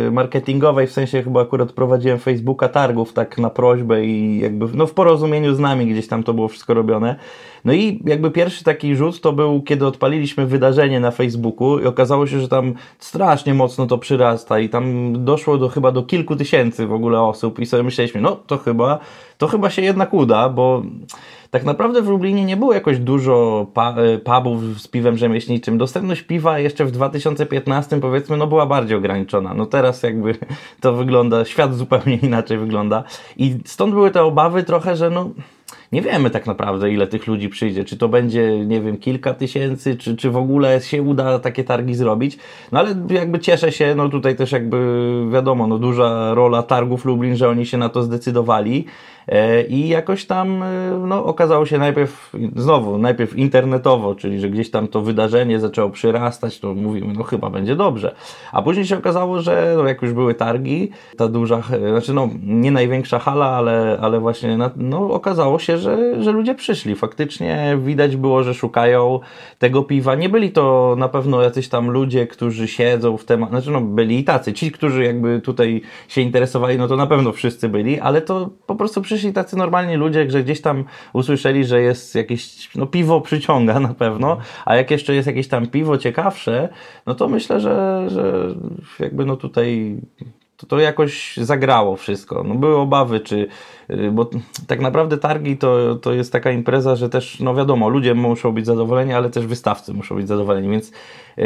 yy, 0.04 0.10
marketingowej, 0.10 0.86
w 0.86 0.92
sensie 0.92 1.22
chyba 1.22 1.42
akurat 1.42 1.72
prowadziłem 1.72 2.19
Facebooka 2.19 2.69
targów 2.69 3.12
tak 3.12 3.38
na 3.38 3.50
prośbę 3.50 4.04
i 4.04 4.40
jakby 4.40 4.66
no, 4.75 4.86
w 4.86 4.92
porozumieniu 4.92 5.54
z 5.54 5.58
nami 5.58 5.86
gdzieś 5.86 6.08
tam 6.08 6.22
to 6.22 6.34
było 6.34 6.48
wszystko 6.48 6.75
robione. 6.75 7.16
No 7.64 7.72
i 7.72 8.02
jakby 8.05 8.31
pierwszy 8.31 8.64
taki 8.64 8.96
rzut 8.96 9.20
to 9.20 9.32
był, 9.32 9.62
kiedy 9.62 9.87
odpaliliśmy 9.87 10.46
wydarzenie 10.46 11.00
na 11.00 11.10
Facebooku 11.10 11.78
i 11.78 11.87
okazało 11.87 12.26
się, 12.26 12.40
że 12.40 12.49
tam 12.49 12.75
strasznie 12.99 13.55
mocno 13.55 13.87
to 13.87 13.99
przyrasta 13.99 14.58
i 14.58 14.69
tam 14.69 15.12
doszło 15.25 15.58
do 15.58 15.69
chyba 15.69 15.93
do 15.93 16.02
kilku 16.02 16.37
tysięcy 16.37 16.87
w 16.87 16.93
ogóle 16.93 17.20
osób 17.20 17.58
i 17.58 17.66
sobie 17.66 17.82
myśleliśmy, 17.82 18.20
no 18.20 18.37
to 18.46 18.58
chyba, 18.58 18.99
to 19.38 19.49
chyba 19.49 19.70
się 19.70 19.82
jednak 19.82 20.14
uda, 20.14 20.49
bo 20.49 20.82
tak 21.50 21.64
naprawdę 21.64 22.02
w 22.02 22.08
Lublinie 22.08 22.44
nie 22.44 22.56
było 22.56 22.72
jakoś 22.75 22.99
dużo 22.99 23.66
e, 23.76 24.19
pubów 24.19 24.81
z 24.81 24.88
piwem 24.88 25.16
rzemieślniczym. 25.16 25.78
Dostępność 25.78 26.22
piwa 26.22 26.58
jeszcze 26.58 26.84
w 26.84 26.90
2015 26.90 28.00
powiedzmy 28.00 28.37
no 28.37 28.47
była 28.47 28.66
bardziej 28.66 28.97
ograniczona. 28.97 29.54
No 29.54 29.66
teraz 29.66 30.02
jakby 30.02 30.35
to 30.80 30.92
wygląda, 30.92 31.44
świat 31.44 31.75
zupełnie 31.75 32.16
inaczej 32.16 32.59
wygląda 32.59 33.04
i 33.37 33.56
stąd 33.64 33.94
były 33.94 34.11
te 34.11 34.23
obawy 34.23 34.62
trochę, 34.62 34.97
że 34.97 35.11
no 35.11 35.30
nie 35.92 36.02
wiemy 36.02 36.30
tak 36.30 36.47
naprawdę, 36.47 36.90
ile 36.90 37.07
tych 37.07 37.26
ludzi 37.26 37.49
przyjdzie. 37.49 37.85
Czy 37.85 37.97
to 37.97 38.09
będzie, 38.09 38.66
nie 38.66 38.80
wiem, 38.80 38.97
kilka 38.97 39.35
tysięcy, 39.35 39.97
czy, 39.97 40.16
czy 40.16 40.30
w 40.30 40.37
ogóle 40.37 40.80
się 40.80 41.02
uda 41.02 41.38
takie 41.38 41.64
targi 41.64 41.95
zrobić. 41.95 42.38
No 42.73 42.78
ale 42.78 42.95
jakby 43.11 43.38
cieszę 43.38 43.73
się, 43.73 43.95
no 43.95 44.09
tutaj 44.09 44.37
też 44.37 44.52
jakby 44.52 44.78
wiadomo, 45.33 45.66
no 45.66 45.78
duża 45.78 46.35
rola 46.35 46.62
targów 46.62 47.04
Lublin, 47.04 47.37
że 47.37 47.49
oni 47.49 47.66
się 47.66 47.78
na 47.78 47.88
to 47.88 48.02
zdecydowali. 48.02 48.85
E, 49.28 49.62
I 49.62 49.88
jakoś 49.88 50.26
tam 50.26 50.62
e, 50.62 50.66
no, 51.07 51.25
okazało 51.25 51.66
się 51.66 51.78
najpierw, 51.78 52.33
znowu, 52.57 52.99
najpierw 52.99 53.37
internetowo, 53.37 54.14
czyli 54.14 54.40
że 54.40 54.50
gdzieś 54.50 54.71
tam 54.71 54.88
to 54.88 55.00
wydarzenie 55.00 55.61
zaczęło 55.61 55.90
przyrastać, 55.90 56.61
to 56.61 56.75
mówimy, 56.75 57.12
no 57.16 57.23
chyba 57.25 57.50
będzie 57.50 57.76
dobrze. 57.76 58.14
A 58.52 58.62
później 58.62 58.87
się 58.87 58.99
okazało, 58.99 59.42
że 59.42 59.75
no, 59.76 59.88
jak 59.88 60.02
już 60.02 60.12
były 60.12 60.35
targi, 60.35 60.90
ta 61.16 61.28
duża, 61.28 61.62
znaczy 61.90 62.14
no 62.14 62.28
nie 62.42 62.71
największa 62.71 63.18
hala, 63.18 63.47
ale, 63.47 63.99
ale 64.00 64.21
właśnie 64.21 64.59
no, 64.76 65.11
okazało 65.11 65.59
się, 65.59 65.77
że, 65.78 66.23
że 66.23 66.32
ludzie 66.32 66.54
przyszli. 66.54 66.94
Faktycznie 66.94 67.78
widać 67.82 68.16
było, 68.16 68.42
że 68.42 68.54
szukają 68.54 69.20
tego 69.58 69.82
piwa. 69.82 70.14
Nie 70.14 70.28
byli 70.28 70.50
to 70.50 70.94
na 70.99 71.08
pewno 71.08 71.42
jacyś 71.42 71.68
tam 71.68 71.90
ludzie, 71.90 72.26
którzy 72.26 72.68
siedzą 72.68 73.16
w 73.16 73.25
temat, 73.25 73.50
znaczy 73.50 73.70
no 73.70 73.80
byli 73.80 74.18
i 74.18 74.25
tacy. 74.25 74.52
Ci, 74.52 74.73
którzy 74.73 75.04
jakby 75.04 75.40
tutaj 75.40 75.82
się 76.08 76.20
interesowali, 76.20 76.78
no 76.78 76.88
to 76.88 76.97
na 76.97 77.06
pewno 77.06 77.32
wszyscy 77.32 77.68
byli, 77.68 78.00
ale 78.00 78.23
to 78.23 78.50
po 78.66 78.75
prostu 78.75 79.02
przyszli 79.02 79.32
tacy 79.32 79.56
normalni 79.56 79.97
ludzie, 79.97 80.30
że 80.30 80.42
gdzieś 80.42 80.61
tam 80.61 80.85
usłyszeli, 81.12 81.64
że 81.64 81.80
jest 81.80 82.14
jakieś, 82.14 82.70
no 82.75 82.87
piwo 82.87 83.20
przyciąga 83.20 83.80
na 83.80 83.94
pewno, 83.94 84.37
a 84.64 84.76
jak 84.76 84.90
jeszcze 84.90 85.14
jest 85.14 85.26
jakieś 85.26 85.49
tam 85.49 85.66
piwo 85.66 85.99
ciekawsze, 85.99 86.68
no 87.06 87.14
to 87.14 87.28
myślę, 87.28 87.61
że, 87.61 88.04
że 88.11 88.54
jakby 89.00 89.25
no 89.25 89.37
tutaj 89.37 89.97
to, 90.58 90.66
to 90.66 90.78
jakoś 90.78 91.37
zagrało 91.37 91.97
wszystko. 91.97 92.44
No, 92.44 92.54
były 92.54 92.76
obawy, 92.76 93.20
czy, 93.20 93.49
bo 94.12 94.30
tak 94.66 94.80
naprawdę 94.80 95.18
targi 95.18 95.57
to, 95.57 95.95
to 95.95 96.12
jest 96.12 96.33
taka 96.33 96.50
impreza, 96.50 96.97
że 96.97 97.09
też, 97.09 97.40
no 97.40 97.54
wiadomo, 97.54 97.88
ludzie 97.88 98.14
muszą 98.14 98.52
być 98.52 98.66
zadowoleni, 98.66 99.12
ale 99.12 99.30
też 99.30 99.47
wystawcy 99.47 99.95
muszą 99.95 100.16
być 100.16 100.28
zadowoleni, 100.28 100.68
więc 100.68 100.92
yy, 101.37 101.45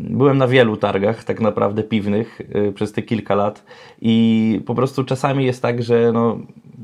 byłem 0.00 0.38
na 0.38 0.48
wielu 0.48 0.76
targach 0.76 1.24
tak 1.24 1.40
naprawdę 1.40 1.82
piwnych 1.82 2.40
yy, 2.54 2.72
przez 2.72 2.92
te 2.92 3.02
kilka 3.02 3.34
lat 3.34 3.64
i 4.00 4.60
po 4.66 4.74
prostu 4.74 5.04
czasami 5.04 5.44
jest 5.44 5.62
tak, 5.62 5.82
że 5.82 6.12
no, 6.12 6.38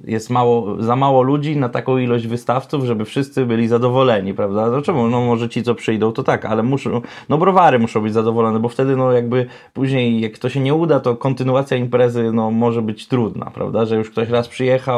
jest 0.04 0.30
mało, 0.30 0.82
za 0.82 0.96
mało 0.96 1.22
ludzi 1.22 1.56
na 1.56 1.68
taką 1.68 1.98
ilość 1.98 2.26
wystawców, 2.26 2.84
żeby 2.84 3.04
wszyscy 3.04 3.46
byli 3.46 3.68
zadowoleni, 3.68 4.34
prawda? 4.34 4.70
No 4.70 4.82
czemu? 4.82 5.08
No 5.08 5.20
może 5.20 5.48
ci, 5.48 5.62
co 5.62 5.74
przyjdą, 5.74 6.12
to 6.12 6.22
tak, 6.22 6.44
ale 6.44 6.62
muszą, 6.62 7.00
no 7.28 7.38
browary 7.38 7.78
muszą 7.78 8.00
być 8.00 8.12
zadowolone, 8.12 8.60
bo 8.60 8.68
wtedy 8.68 8.96
no 8.96 9.12
jakby 9.12 9.46
później, 9.74 10.20
jak 10.20 10.38
to 10.38 10.48
się 10.48 10.60
nie 10.60 10.74
uda, 10.74 11.00
to 11.00 11.16
kontynuacja 11.16 11.76
imprezy 11.76 12.32
no 12.32 12.50
może 12.50 12.82
być 12.82 13.08
trudna, 13.08 13.50
prawda? 13.54 13.84
Że 13.84 13.96
już 13.96 14.10
ktoś 14.10 14.28
raz 14.28 14.48
przyjechał, 14.48 14.97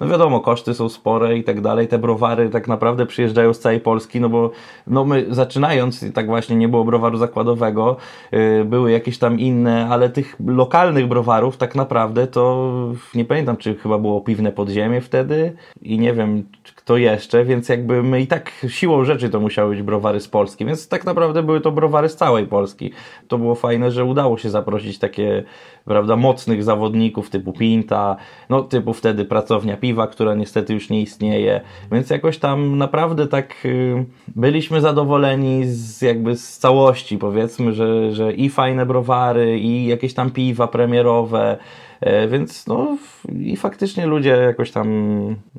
no 0.00 0.08
wiadomo, 0.08 0.40
koszty 0.40 0.74
są 0.74 0.88
spore 0.88 1.36
i 1.36 1.44
tak 1.44 1.60
dalej, 1.60 1.88
te 1.88 1.98
browary 1.98 2.50
tak 2.50 2.68
naprawdę 2.68 3.06
przyjeżdżają 3.06 3.54
z 3.54 3.58
całej 3.58 3.80
Polski, 3.80 4.20
no 4.20 4.28
bo 4.28 4.50
no 4.86 5.04
my 5.04 5.26
zaczynając, 5.30 6.12
tak 6.14 6.26
właśnie 6.26 6.56
nie 6.56 6.68
było 6.68 6.84
browaru 6.84 7.18
zakładowego, 7.18 7.96
yy, 8.32 8.64
były 8.64 8.92
jakieś 8.92 9.18
tam 9.18 9.40
inne, 9.40 9.88
ale 9.90 10.10
tych 10.10 10.36
lokalnych 10.46 11.08
browarów 11.08 11.56
tak 11.56 11.74
naprawdę 11.74 12.26
to 12.26 12.72
nie 13.14 13.24
pamiętam, 13.24 13.56
czy 13.56 13.74
chyba 13.74 13.98
było 13.98 14.20
piwne 14.20 14.52
podziemie 14.52 15.00
wtedy 15.00 15.56
i 15.82 15.98
nie 15.98 16.12
wiem 16.12 16.44
kto 16.88 16.96
jeszcze, 16.96 17.44
więc 17.44 17.68
jakby 17.68 18.02
my 18.02 18.20
i 18.20 18.26
tak 18.26 18.52
siłą 18.68 19.04
rzeczy 19.04 19.30
to 19.30 19.40
musiały 19.40 19.70
być 19.70 19.82
browary 19.82 20.20
z 20.20 20.28
Polski, 20.28 20.64
więc 20.64 20.88
tak 20.88 21.04
naprawdę 21.04 21.42
były 21.42 21.60
to 21.60 21.72
browary 21.72 22.08
z 22.08 22.16
całej 22.16 22.46
Polski. 22.46 22.90
To 23.28 23.38
było 23.38 23.54
fajne, 23.54 23.90
że 23.90 24.04
udało 24.04 24.38
się 24.38 24.50
zaprosić 24.50 24.98
takie, 24.98 25.44
prawda, 25.84 26.16
mocnych 26.16 26.64
zawodników 26.64 27.30
typu 27.30 27.52
Pinta, 27.52 28.16
no 28.48 28.62
typu 28.62 28.92
wtedy 28.92 29.24
pracownia 29.24 29.76
piwa, 29.76 30.06
która 30.06 30.34
niestety 30.34 30.74
już 30.74 30.90
nie 30.90 31.02
istnieje, 31.02 31.60
więc 31.92 32.10
jakoś 32.10 32.38
tam 32.38 32.78
naprawdę 32.78 33.26
tak 33.26 33.54
y, 33.64 34.04
byliśmy 34.28 34.80
zadowoleni 34.80 35.62
z 35.64 36.02
jakby 36.02 36.36
z 36.36 36.58
całości, 36.58 37.18
powiedzmy, 37.18 37.72
że, 37.72 38.12
że 38.12 38.32
i 38.32 38.48
fajne 38.48 38.86
browary, 38.86 39.58
i 39.58 39.86
jakieś 39.86 40.14
tam 40.14 40.30
piwa 40.30 40.68
premierowe, 40.68 41.58
więc 42.28 42.66
no 42.66 42.96
i 43.34 43.56
faktycznie 43.56 44.06
ludzie 44.06 44.30
jakoś 44.30 44.70
tam, 44.70 44.88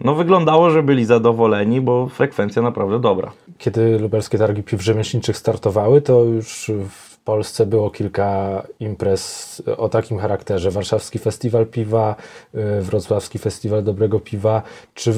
no 0.02 0.16
wyglądało, 0.16 0.70
że 0.70 0.84
byli 0.84 1.06
zadowoleni, 1.06 1.82
bo 1.82 2.08
frekwencja 2.08 2.62
naprawdę 2.62 3.00
dobra. 3.00 3.32
Kiedy 3.58 4.00
lubelskie 4.00 4.38
targi 4.38 4.64
piw 4.64 4.82
rzemieślniczych 4.82 5.38
startowały, 5.38 6.02
to 6.02 6.24
już 6.24 6.72
w 6.90 7.18
Polsce 7.18 7.66
było 7.66 7.90
kilka 7.90 8.64
imprez 8.80 9.62
o 9.78 9.90
takim 9.90 10.18
charakterze. 10.20 10.72
Warszawski 10.72 11.20
Festiwal 11.20 11.66
Piwa, 11.66 12.16
e, 12.54 12.82
Wrocławski 12.82 13.40
Festiwal 13.40 13.84
Dobrego 13.84 14.20
Piwa. 14.20 14.62
Czy 14.94 15.14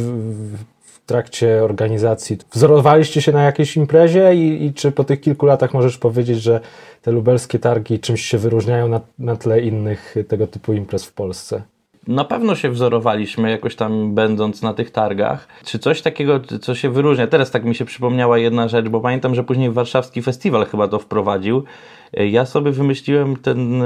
trakcie 1.12 1.64
organizacji 1.64 2.38
wzorowaliście 2.52 3.22
się 3.22 3.32
na 3.32 3.44
jakiejś 3.44 3.78
imprezie 3.78 4.36
i, 4.36 4.66
i 4.66 4.74
czy 4.74 4.92
po 4.92 5.04
tych 5.04 5.22
kilku 5.22 5.46
latach 5.46 5.74
możesz 5.74 5.98
powiedzieć, 5.98 6.42
że 6.42 6.60
te 7.02 7.12
lubelskie 7.12 7.60
targi 7.60 8.00
czymś 8.00 8.22
się 8.22 8.38
wyróżniają 8.38 8.88
na, 8.88 9.02
na 9.20 9.36
tle 9.36 9.62
innych 9.62 10.16
tego 10.28 10.48
typu 10.48 10.74
imprez 10.74 11.06
w 11.06 11.14
Polsce? 11.14 11.62
Na 12.08 12.24
pewno 12.24 12.56
się 12.56 12.70
wzorowaliśmy 12.70 13.52
jakoś 13.52 13.76
tam 13.76 14.16
będąc 14.16 14.62
na 14.62 14.74
tych 14.74 14.92
targach. 14.92 15.48
Czy 15.66 15.80
coś 15.80 16.02
takiego, 16.02 16.40
co 16.62 16.76
się 16.76 16.90
wyróżnia? 16.90 17.28
Teraz 17.28 17.52
tak 17.52 17.66
mi 17.66 17.76
się 17.76 17.86
przypomniała 17.86 18.38
jedna 18.38 18.68
rzecz, 18.68 18.88
bo 18.88 19.02
pamiętam, 19.02 19.36
że 19.36 19.44
później 19.44 19.72
warszawski 19.72 20.22
festiwal 20.22 20.66
chyba 20.66 20.88
to 20.88 21.00
wprowadził. 21.00 21.64
Ja 22.14 22.46
sobie 22.46 22.72
wymyśliłem 22.72 23.36
ten, 23.36 23.84
e, 23.84 23.86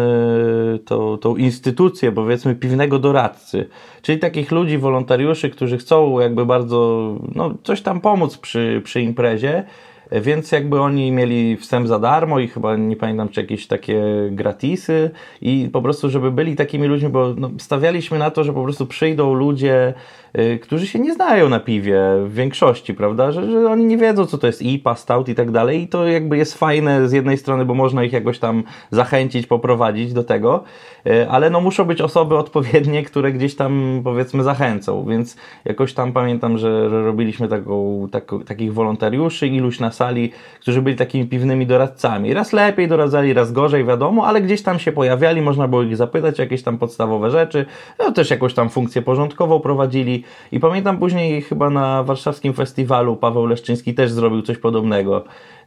to, 0.86 1.18
tą 1.18 1.36
instytucję, 1.36 2.12
powiedzmy, 2.12 2.56
piwnego 2.56 3.00
doradcy. 3.00 3.70
Czyli 4.02 4.20
takich 4.20 4.52
ludzi, 4.52 4.78
wolontariuszy, 4.78 5.50
którzy 5.50 5.78
chcą 5.78 6.20
jakby 6.20 6.46
bardzo, 6.46 7.12
no, 7.36 7.56
coś 7.64 7.82
tam 7.82 8.02
pomóc 8.02 8.38
przy, 8.38 8.82
przy 8.84 9.02
imprezie 9.02 9.64
więc 10.12 10.52
jakby 10.52 10.82
oni 10.82 11.12
mieli 11.12 11.58
wstęp 11.58 11.88
za 11.88 12.00
darmo 12.00 12.40
i 12.40 12.48
chyba 12.48 12.76
nie 12.76 12.96
pamiętam, 12.96 13.30
czy 13.30 13.42
jakieś 13.42 13.68
takie 13.68 14.04
gratisy 14.32 15.12
i 15.42 15.70
po 15.74 15.82
prostu, 15.82 16.10
żeby 16.10 16.32
byli 16.32 16.56
takimi 16.56 16.88
ludźmi, 16.88 17.10
bo 17.10 17.34
no, 17.38 17.50
stawialiśmy 17.58 18.20
na 18.20 18.32
to, 18.32 18.44
że 18.44 18.54
po 18.54 18.64
prostu 18.64 18.86
przyjdą 18.86 19.34
ludzie, 19.34 19.94
y, 20.40 20.60
którzy 20.60 20.88
się 20.88 21.00
nie 21.00 21.14
znają 21.14 21.50
na 21.50 21.60
piwie 21.60 22.02
w 22.26 22.34
większości, 22.34 22.94
prawda, 22.94 23.32
że, 23.32 23.52
że 23.52 23.70
oni 23.70 23.86
nie 23.86 23.98
wiedzą, 23.98 24.26
co 24.26 24.38
to 24.38 24.48
jest 24.48 24.62
IPA, 24.62 24.96
stout 24.96 25.30
i 25.30 25.36
tak 25.36 25.52
dalej 25.52 25.82
i 25.82 25.88
to 25.88 26.08
jakby 26.08 26.38
jest 26.38 26.58
fajne 26.58 27.10
z 27.10 27.12
jednej 27.12 27.38
strony, 27.38 27.66
bo 27.66 27.74
można 27.74 28.04
ich 28.04 28.14
jakoś 28.14 28.40
tam 28.40 28.64
zachęcić, 28.92 29.48
poprowadzić 29.48 30.14
do 30.14 30.24
tego, 30.24 30.64
y, 31.08 31.30
ale 31.30 31.50
no 31.50 31.62
muszą 31.62 31.86
być 31.86 32.02
osoby 32.02 32.38
odpowiednie, 32.38 33.04
które 33.04 33.32
gdzieś 33.32 33.56
tam 33.56 34.02
powiedzmy 34.04 34.44
zachęcą, 34.44 35.06
więc 35.10 35.38
jakoś 35.66 35.94
tam 35.94 36.14
pamiętam, 36.14 36.58
że, 36.58 36.90
że 36.90 37.04
robiliśmy 37.04 37.48
taką, 37.48 38.08
tak, 38.12 38.32
takich 38.46 38.74
wolontariuszy, 38.74 39.48
iluś 39.48 39.80
na 39.80 39.92
sali, 39.96 40.32
którzy 40.60 40.82
byli 40.82 40.96
takimi 40.96 41.26
piwnymi 41.26 41.68
doradcami. 41.68 42.34
Raz 42.34 42.54
lepiej 42.54 42.88
doradzali, 42.88 43.34
raz 43.34 43.52
gorzej, 43.52 43.86
wiadomo, 43.86 44.28
ale 44.28 44.42
gdzieś 44.42 44.62
tam 44.62 44.80
się 44.80 44.92
pojawiali, 44.92 45.42
można 45.42 45.68
było 45.68 45.84
ich 45.84 45.98
zapytać 45.98 46.40
jakieś 46.40 46.64
tam 46.64 46.78
podstawowe 46.78 47.32
rzeczy, 47.32 47.66
no 48.00 48.12
też 48.12 48.30
jakąś 48.30 48.54
tam 48.54 48.70
funkcję 48.70 49.02
porządkową 49.02 49.60
prowadzili 49.60 50.24
i 50.52 50.60
pamiętam 50.60 50.98
później 50.98 51.42
chyba 51.42 51.70
na 51.70 52.04
warszawskim 52.04 52.54
festiwalu 52.54 53.16
Paweł 53.16 53.46
Leszczyński 53.46 53.94
też 53.94 54.12
zrobił 54.12 54.42
coś 54.42 54.58
podobnego. 54.58 55.24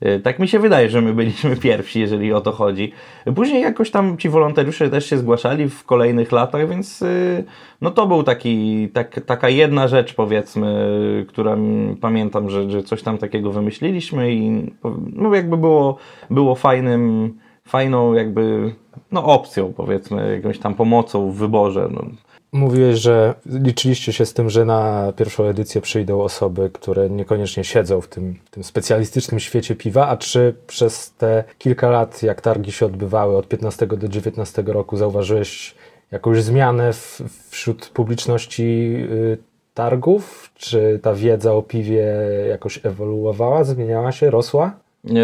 Y, 0.06 0.20
tak 0.20 0.38
mi 0.38 0.48
się 0.48 0.58
wydaje, 0.58 0.88
że 0.88 1.00
my 1.00 1.14
byliśmy 1.14 1.56
pierwsi, 1.66 2.00
jeżeli 2.00 2.32
o 2.32 2.40
to 2.40 2.52
chodzi. 2.52 2.92
Później 3.34 3.62
jakoś 3.62 3.90
tam 3.90 4.18
ci 4.18 4.28
wolontariusze 4.28 4.90
też 4.90 5.06
się 5.06 5.18
zgłaszali 5.18 5.68
w 5.68 5.84
kolejnych 5.84 6.32
latach, 6.32 6.68
więc 6.68 7.02
y, 7.02 7.44
no 7.80 7.90
to 7.90 8.06
był 8.06 8.22
taki, 8.22 8.88
tak, 8.88 9.20
taka 9.26 9.48
jedna 9.48 9.88
rzecz 9.88 10.14
powiedzmy, 10.14 11.24
która 11.28 11.56
pamiętam, 12.00 12.50
że, 12.50 12.70
że 12.70 12.82
coś 12.82 13.02
tam 13.02 13.18
takiego 13.18 13.52
wymyśliliśmy 13.52 14.34
i 14.34 14.70
no 15.12 15.34
jakby 15.34 15.56
było, 15.56 15.96
było 16.30 16.54
fajnym, 16.54 17.34
fajną 17.64 18.14
jakby 18.14 18.74
no 19.12 19.24
opcją 19.24 19.72
powiedzmy, 19.72 20.34
jakąś 20.36 20.58
tam 20.58 20.74
pomocą 20.74 21.30
w 21.30 21.36
wyborze. 21.36 21.88
No. 21.90 22.04
Mówiłeś, 22.52 22.98
że 22.98 23.34
liczyliście 23.46 24.12
się 24.12 24.26
z 24.26 24.34
tym, 24.34 24.50
że 24.50 24.64
na 24.64 25.12
pierwszą 25.16 25.44
edycję 25.44 25.80
przyjdą 25.80 26.22
osoby, 26.22 26.70
które 26.72 27.10
niekoniecznie 27.10 27.64
siedzą 27.64 28.00
w 28.00 28.08
tym, 28.08 28.38
tym 28.50 28.64
specjalistycznym 28.64 29.40
świecie 29.40 29.76
piwa, 29.76 30.08
a 30.08 30.16
czy 30.16 30.54
przez 30.66 31.12
te 31.12 31.44
kilka 31.58 31.90
lat, 31.90 32.22
jak 32.22 32.40
targi 32.40 32.72
się 32.72 32.86
odbywały 32.86 33.36
od 33.36 33.48
15 33.48 33.86
do 33.86 34.08
19 34.08 34.64
roku, 34.66 34.96
zauważyłeś 34.96 35.74
jakąś 36.12 36.42
zmianę 36.42 36.92
w, 36.92 37.22
wśród 37.50 37.88
publiczności 37.88 38.62
y, 39.10 39.38
targów? 39.74 40.50
Czy 40.54 41.00
ta 41.02 41.14
wiedza 41.14 41.54
o 41.54 41.62
piwie 41.62 42.14
jakoś 42.48 42.86
ewoluowała, 42.86 43.64
zmieniała 43.64 44.12
się, 44.12 44.30
rosła? 44.30 44.72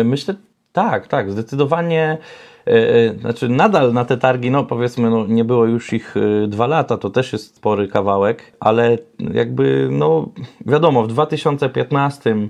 Myślę, 0.04 0.34
tak, 0.72 1.06
tak, 1.08 1.30
zdecydowanie. 1.30 2.18
E, 2.66 2.70
e, 2.70 3.14
znaczy, 3.20 3.48
nadal 3.48 3.92
na 3.92 4.04
te 4.04 4.16
targi, 4.16 4.50
no 4.50 4.64
powiedzmy, 4.64 5.10
no, 5.10 5.26
nie 5.26 5.44
było 5.44 5.66
już 5.66 5.92
ich 5.92 6.14
dwa 6.48 6.66
lata, 6.66 6.98
to 6.98 7.10
też 7.10 7.32
jest 7.32 7.56
spory 7.56 7.88
kawałek, 7.88 8.52
ale 8.60 8.98
jakby, 9.18 9.88
no 9.90 10.28
wiadomo, 10.66 11.02
w 11.02 11.08
2015 11.08 12.36
Y, 12.36 12.48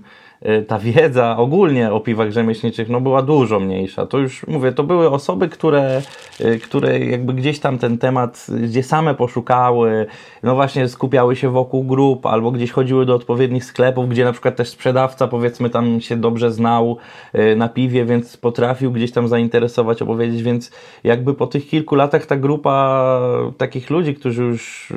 ta 0.69 0.79
wiedza 0.79 1.37
ogólnie 1.37 1.93
o 1.93 2.01
piwach 2.01 2.31
rzemieślniczych 2.31 2.89
no, 2.89 3.01
była 3.01 3.23
dużo 3.23 3.61
mniejsza. 3.61 4.07
To 4.07 4.19
już 4.19 4.47
mówię, 4.47 4.73
to 4.73 4.85
były 4.85 5.11
osoby, 5.11 5.49
które, 5.49 6.03
y, 6.41 6.59
które 6.59 6.99
jakby 6.99 7.35
gdzieś 7.35 7.61
tam 7.61 7.79
ten 7.79 7.99
temat, 7.99 8.47
gdzie 8.63 8.83
same 8.83 9.15
poszukały, 9.15 10.07
no 10.43 10.55
właśnie 10.55 10.89
skupiały 10.89 11.37
się 11.37 11.49
wokół 11.49 11.85
grup, 11.85 12.27
albo 12.27 12.51
gdzieś 12.51 12.71
chodziły 12.71 13.07
do 13.07 13.15
odpowiednich 13.15 13.65
sklepów, 13.65 14.09
gdzie 14.09 14.25
na 14.25 14.33
przykład 14.33 14.57
też 14.57 14.69
sprzedawca 14.69 15.29
powiedzmy 15.29 15.71
tam 15.71 16.01
się 16.01 16.17
dobrze 16.17 16.53
znał 16.53 16.97
y, 17.35 17.57
na 17.57 17.69
piwie, 17.69 18.05
więc 18.05 18.37
potrafił 18.37 18.93
gdzieś 18.93 19.13
tam 19.13 19.29
zainteresować, 19.29 20.03
opowiedzieć, 20.03 20.43
więc 20.43 20.71
jakby 21.05 21.35
po 21.35 21.47
tych 21.47 21.69
kilku 21.69 21.95
latach 21.95 22.27
ta 22.27 22.37
grupa 22.37 23.21
takich 23.59 23.91
ludzi, 23.91 24.15
którzy 24.15 24.43
już 24.43 24.93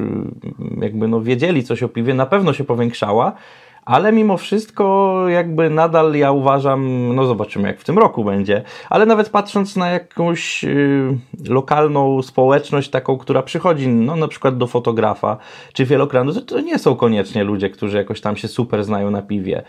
jakby 0.82 1.08
no 1.08 1.22
wiedzieli 1.22 1.64
coś 1.64 1.84
o 1.84 1.90
piwie, 1.90 2.14
na 2.14 2.26
pewno 2.26 2.54
się 2.54 2.64
powiększała 2.64 3.34
ale 3.88 4.12
mimo 4.12 4.38
wszystko 4.38 5.24
jakby 5.30 5.70
nadal 5.70 6.16
ja 6.16 6.32
uważam, 6.32 7.16
no 7.16 7.26
zobaczymy 7.26 7.68
jak 7.68 7.80
w 7.80 7.84
tym 7.84 7.98
roku 7.98 8.24
będzie, 8.24 8.64
ale 8.90 9.06
nawet 9.06 9.30
patrząc 9.30 9.76
na 9.76 9.90
jakąś 9.90 10.64
y, 10.64 11.18
lokalną 11.50 12.22
społeczność 12.22 12.90
taką, 12.90 13.18
która 13.18 13.44
przychodzi 13.44 13.88
no 13.88 14.16
na 14.16 14.28
przykład 14.28 14.58
do 14.58 14.68
fotografa 14.68 15.38
czy 15.74 15.86
wielokranu, 15.86 16.34
to, 16.34 16.42
to 16.42 16.62
nie 16.62 16.80
są 16.80 16.96
koniecznie 16.96 17.44
ludzie, 17.44 17.70
którzy 17.70 17.98
jakoś 17.98 18.22
tam 18.22 18.38
się 18.38 18.48
super 18.48 18.84
znają 18.84 19.12
na 19.12 19.22
piwie. 19.22 19.64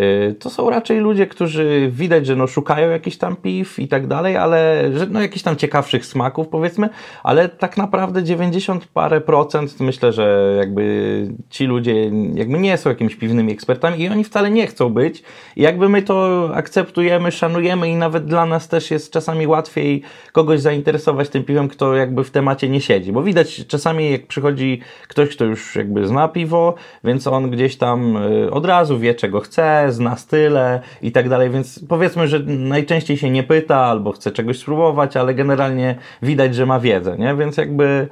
Y, 0.00 0.34
to 0.34 0.50
są 0.50 0.70
raczej 0.70 1.00
ludzie, 1.00 1.26
którzy 1.26 1.90
widać, 1.92 2.26
że 2.26 2.36
no 2.36 2.46
szukają 2.46 2.90
jakichś 2.90 3.16
tam 3.16 3.36
piw 3.36 3.78
i 3.78 3.88
tak 3.88 4.06
dalej, 4.06 4.36
ale 4.36 4.90
że 4.94 5.06
no 5.06 5.22
jakichś 5.22 5.42
tam 5.42 5.56
ciekawszych 5.56 6.06
smaków 6.06 6.48
powiedzmy, 6.48 6.88
ale 7.22 7.48
tak 7.48 7.76
naprawdę 7.76 8.22
90 8.22 8.86
parę 8.86 9.20
procent 9.20 9.80
myślę, 9.80 10.12
że 10.12 10.54
jakby 10.58 11.26
ci 11.50 11.66
ludzie 11.66 12.10
jakby 12.34 12.58
nie 12.58 12.76
są 12.76 12.90
jakimiś 12.90 13.16
piwnymi 13.16 13.52
ekspertami 13.52 14.00
i 14.00 14.08
oni 14.08 14.24
wcale 14.24 14.50
nie 14.50 14.66
chcą 14.66 14.90
być. 14.90 15.22
I 15.56 15.62
jakby 15.62 15.88
my 15.88 16.02
to 16.02 16.48
akceptujemy, 16.54 17.32
szanujemy 17.32 17.88
i 17.88 17.96
nawet 17.96 18.24
dla 18.24 18.46
nas 18.46 18.68
też 18.68 18.90
jest 18.90 19.12
czasami 19.12 19.46
łatwiej 19.46 20.02
kogoś 20.32 20.60
zainteresować 20.60 21.28
tym 21.28 21.44
piwem, 21.44 21.68
kto 21.68 21.94
jakby 21.94 22.24
w 22.24 22.30
temacie 22.30 22.68
nie 22.68 22.80
siedzi, 22.80 23.12
bo 23.12 23.22
widać 23.22 23.66
czasami 23.66 24.10
jak 24.10 24.26
przychodzi 24.26 24.80
ktoś, 25.08 25.28
kto 25.36 25.44
już 25.44 25.76
jakby 25.76 26.06
zna 26.06 26.28
piwo, 26.28 26.74
więc 27.04 27.26
on 27.26 27.50
gdzieś 27.50 27.76
tam 27.76 28.16
y, 28.16 28.50
od 28.50 28.66
razu 28.66 28.98
wie 28.98 29.14
czego 29.14 29.40
chce, 29.40 29.83
zna 29.92 30.16
style 30.16 30.80
i 31.02 31.12
tak 31.12 31.28
dalej, 31.28 31.50
więc 31.50 31.80
powiedzmy, 31.88 32.28
że 32.28 32.38
najczęściej 32.46 33.16
się 33.16 33.30
nie 33.30 33.42
pyta 33.42 33.76
albo 33.76 34.12
chce 34.12 34.30
czegoś 34.30 34.58
spróbować, 34.58 35.16
ale 35.16 35.34
generalnie 35.34 35.94
widać, 36.22 36.54
że 36.54 36.66
ma 36.66 36.80
wiedzę, 36.80 37.16
nie? 37.18 37.34
Więc 37.34 37.56
jakby, 37.56 38.08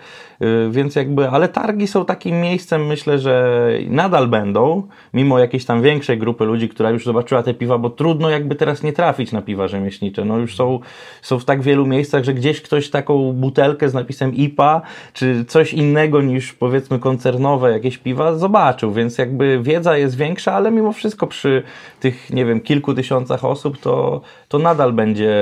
więc 0.70 0.96
jakby, 0.96 1.28
ale 1.28 1.48
targi 1.48 1.86
są 1.86 2.04
takim 2.04 2.40
miejscem, 2.40 2.86
myślę, 2.86 3.18
że 3.18 3.68
nadal 3.88 4.28
będą, 4.28 4.82
mimo 5.14 5.38
jakiejś 5.38 5.64
tam 5.64 5.82
większej 5.82 6.18
grupy 6.18 6.44
ludzi, 6.44 6.68
która 6.68 6.90
już 6.90 7.04
zobaczyła 7.04 7.42
te 7.42 7.54
piwa, 7.54 7.78
bo 7.78 7.90
trudno 7.90 8.30
jakby 8.30 8.54
teraz 8.54 8.82
nie 8.82 8.92
trafić 8.92 9.32
na 9.32 9.42
piwa 9.42 9.68
rzemieślnicze, 9.68 10.24
no 10.24 10.38
już 10.38 10.56
są, 10.56 10.80
są 11.22 11.38
w 11.38 11.44
tak 11.44 11.62
wielu 11.62 11.86
miejscach, 11.86 12.24
że 12.24 12.34
gdzieś 12.34 12.62
ktoś 12.62 12.90
taką 12.90 13.32
butelkę 13.32 13.88
z 13.88 13.94
napisem 13.94 14.34
IPA, 14.34 14.82
czy 15.12 15.44
coś 15.44 15.74
innego 15.74 16.22
niż 16.22 16.52
powiedzmy 16.52 16.98
koncernowe 16.98 17.72
jakieś 17.72 17.98
piwa 17.98 18.34
zobaczył, 18.34 18.92
więc 18.92 19.18
jakby 19.18 19.60
wiedza 19.62 19.96
jest 19.96 20.16
większa, 20.16 20.52
ale 20.52 20.70
mimo 20.70 20.92
wszystko 20.92 21.26
przy 21.26 21.62
tych, 22.00 22.30
nie 22.30 22.44
wiem, 22.44 22.60
kilku 22.60 22.94
tysiącach 22.94 23.44
osób, 23.44 23.78
to, 23.78 24.20
to 24.48 24.58
nadal 24.58 24.92
będzie 24.92 25.34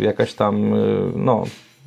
jakaś 0.00 0.34
tam, 0.34 0.74
y, 0.74 1.12
no, 1.16 1.44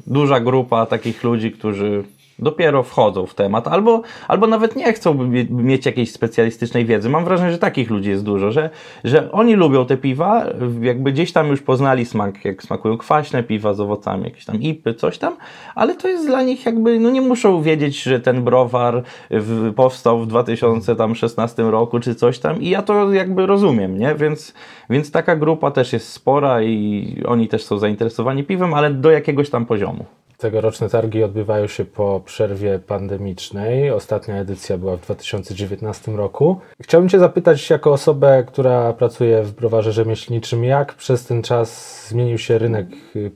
duża 0.07 0.39
grupa 0.39 0.85
takich 0.85 1.23
ludzi, 1.23 1.51
którzy 1.51 2.03
dopiero 2.39 2.83
wchodzą 2.83 3.25
w 3.25 3.33
temat, 3.33 3.67
albo, 3.67 4.01
albo 4.27 4.47
nawet 4.47 4.75
nie 4.75 4.93
chcą 4.93 5.29
mieć 5.49 5.85
jakiejś 5.85 6.11
specjalistycznej 6.11 6.85
wiedzy. 6.85 7.09
Mam 7.09 7.25
wrażenie, 7.25 7.51
że 7.51 7.57
takich 7.57 7.89
ludzi 7.89 8.09
jest 8.09 8.23
dużo, 8.23 8.51
że, 8.51 8.69
że 9.03 9.31
oni 9.31 9.55
lubią 9.55 9.85
te 9.85 9.97
piwa, 9.97 10.45
jakby 10.81 11.11
gdzieś 11.11 11.31
tam 11.31 11.47
już 11.47 11.61
poznali 11.61 12.05
smak, 12.05 12.45
jak 12.45 12.63
smakują 12.63 12.97
kwaśne 12.97 13.43
piwa 13.43 13.73
z 13.73 13.79
owocami, 13.79 14.23
jakieś 14.23 14.45
tam 14.45 14.61
ipy, 14.61 14.93
coś 14.93 15.17
tam, 15.17 15.35
ale 15.75 15.95
to 15.95 16.07
jest 16.07 16.27
dla 16.27 16.43
nich 16.43 16.65
jakby, 16.65 16.99
no 16.99 17.09
nie 17.09 17.21
muszą 17.21 17.61
wiedzieć, 17.61 18.03
że 18.03 18.19
ten 18.19 18.43
browar 18.43 19.03
w, 19.31 19.73
powstał 19.73 20.19
w 20.19 20.27
2016 20.27 21.63
roku, 21.63 21.99
czy 21.99 22.15
coś 22.15 22.39
tam 22.39 22.61
i 22.61 22.69
ja 22.69 22.81
to 22.81 23.13
jakby 23.13 23.45
rozumiem, 23.45 23.97
nie? 23.97 24.15
Więc, 24.15 24.53
więc 24.89 25.11
taka 25.11 25.35
grupa 25.35 25.71
też 25.71 25.93
jest 25.93 26.09
spora 26.13 26.61
i 26.61 27.07
oni 27.27 27.47
też 27.47 27.65
są 27.65 27.77
zainteresowani 27.77 28.43
piwem, 28.43 28.73
ale 28.73 28.91
do 28.91 29.11
jakiegoś 29.11 29.49
tam 29.49 29.65
poziomu. 29.65 30.05
Tegoroczne 30.37 30.89
targi 30.89 31.23
odbywają 31.23 31.67
się 31.67 31.85
po 31.85 32.21
przerwie 32.25 32.79
pandemicznej. 32.79 33.91
Ostatnia 33.91 34.35
edycja 34.35 34.77
była 34.77 34.97
w 34.97 35.01
2019 35.01 36.11
roku. 36.11 36.59
Chciałbym 36.81 37.09
Cię 37.09 37.19
zapytać, 37.19 37.69
jako 37.69 37.91
osobę, 37.91 38.43
która 38.47 38.93
pracuje 38.93 39.43
w 39.43 39.51
browarze 39.51 39.91
rzemieślniczym, 39.91 40.63
jak 40.63 40.93
przez 40.93 41.25
ten 41.25 41.43
czas 41.43 42.07
zmienił 42.09 42.37
się 42.37 42.57
rynek 42.57 42.87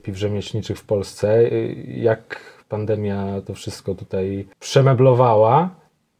piw 0.02 0.16
rzemieślniczych 0.16 0.78
w 0.78 0.84
Polsce? 0.84 1.48
Jak 1.86 2.40
pandemia 2.68 3.40
to 3.46 3.54
wszystko 3.54 3.94
tutaj 3.94 4.46
przemeblowała? 4.60 5.70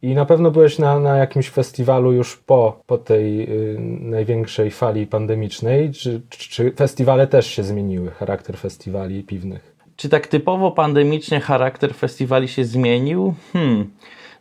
I 0.03 0.15
na 0.15 0.25
pewno 0.25 0.51
byłeś 0.51 0.79
na, 0.79 1.01
na 1.01 1.17
jakimś 1.17 1.51
festiwalu 1.51 2.13
już 2.13 2.37
po, 2.37 2.83
po 2.87 2.99
tej 2.99 3.43
y, 3.43 3.77
największej 4.01 4.71
fali 4.71 5.07
pandemicznej. 5.07 5.93
Czy, 5.93 6.23
czy 6.29 6.73
festiwale 6.73 7.27
też 7.27 7.47
się 7.47 7.63
zmieniły, 7.63 8.11
charakter 8.11 8.57
festiwali 8.57 9.25
piwnych? 9.25 9.72
Czy 10.03 10.09
tak 10.09 10.27
typowo 10.27 10.71
pandemicznie 10.71 11.41
charakter 11.41 11.95
festiwali 11.95 12.49
się 12.49 12.65
zmienił? 12.65 13.35
Hmm. 13.53 13.91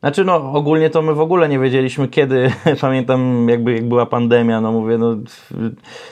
Znaczy, 0.02 0.24
no, 0.26 0.54
ogólnie 0.54 0.90
to 0.90 1.02
my 1.02 1.14
w 1.14 1.20
ogóle 1.20 1.50
nie 1.50 1.60
wiedzieliśmy, 1.60 2.08
kiedy, 2.08 2.52
pamiętam, 2.82 3.50
jakby 3.50 3.74
jak 3.74 3.88
była 3.88 4.06
pandemia, 4.06 4.62
no 4.62 4.72
mówię, 4.72 4.98
no, 4.98 5.18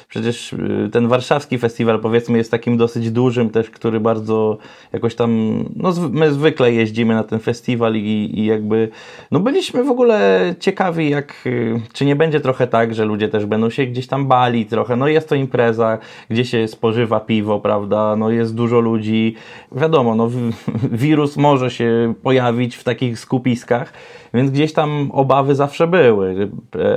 przecież 0.08 0.54
y, 0.54 0.90
ten 0.92 1.08
warszawski 1.08 1.58
festiwal, 1.58 2.00
powiedzmy, 2.00 2.38
jest 2.38 2.52
takim 2.52 2.78
dosyć 2.78 3.12
dużym 3.12 3.50
też, 3.50 3.70
który 3.70 4.00
bardzo 4.00 4.58
jakoś 4.94 5.16
tam, 5.16 5.60
no, 5.76 5.94
my 6.12 6.32
zwykle 6.34 6.74
jeździmy 6.74 7.14
na 7.14 7.24
ten 7.24 7.40
festiwal 7.40 7.96
i, 7.96 8.40
i 8.40 8.46
jakby, 8.46 8.90
no, 9.32 9.40
byliśmy 9.40 9.84
w 9.84 9.92
ogóle 9.92 10.42
ciekawi, 10.60 11.10
jak, 11.10 11.34
y, 11.46 11.82
czy 11.94 12.06
nie 12.06 12.16
będzie 12.16 12.40
trochę 12.40 12.68
tak, 12.68 12.96
że 12.96 13.06
ludzie 13.06 13.28
też 13.28 13.46
będą 13.46 13.70
się 13.70 13.86
gdzieś 13.86 14.08
tam 14.08 14.28
bali 14.28 14.66
trochę, 14.66 14.96
no, 14.96 15.08
jest 15.08 15.30
to 15.30 15.36
impreza, 15.36 15.98
gdzie 16.30 16.46
się 16.46 16.68
spożywa 16.68 17.20
piwo, 17.20 17.60
prawda, 17.60 18.16
no, 18.16 18.30
jest 18.30 18.56
dużo 18.56 18.80
ludzi, 18.80 19.36
wiadomo, 19.72 20.16
no, 20.16 20.30
wirus 20.92 21.38
może 21.38 21.72
się 21.72 22.14
pojawić 22.24 22.76
w 22.76 22.84
takich 22.84 23.20
skupiskach, 23.20 23.79
więc 24.34 24.52
gdzieś 24.52 24.74
tam 24.74 25.10
obawy 25.14 25.56
zawsze 25.56 25.88
były, 25.88 26.50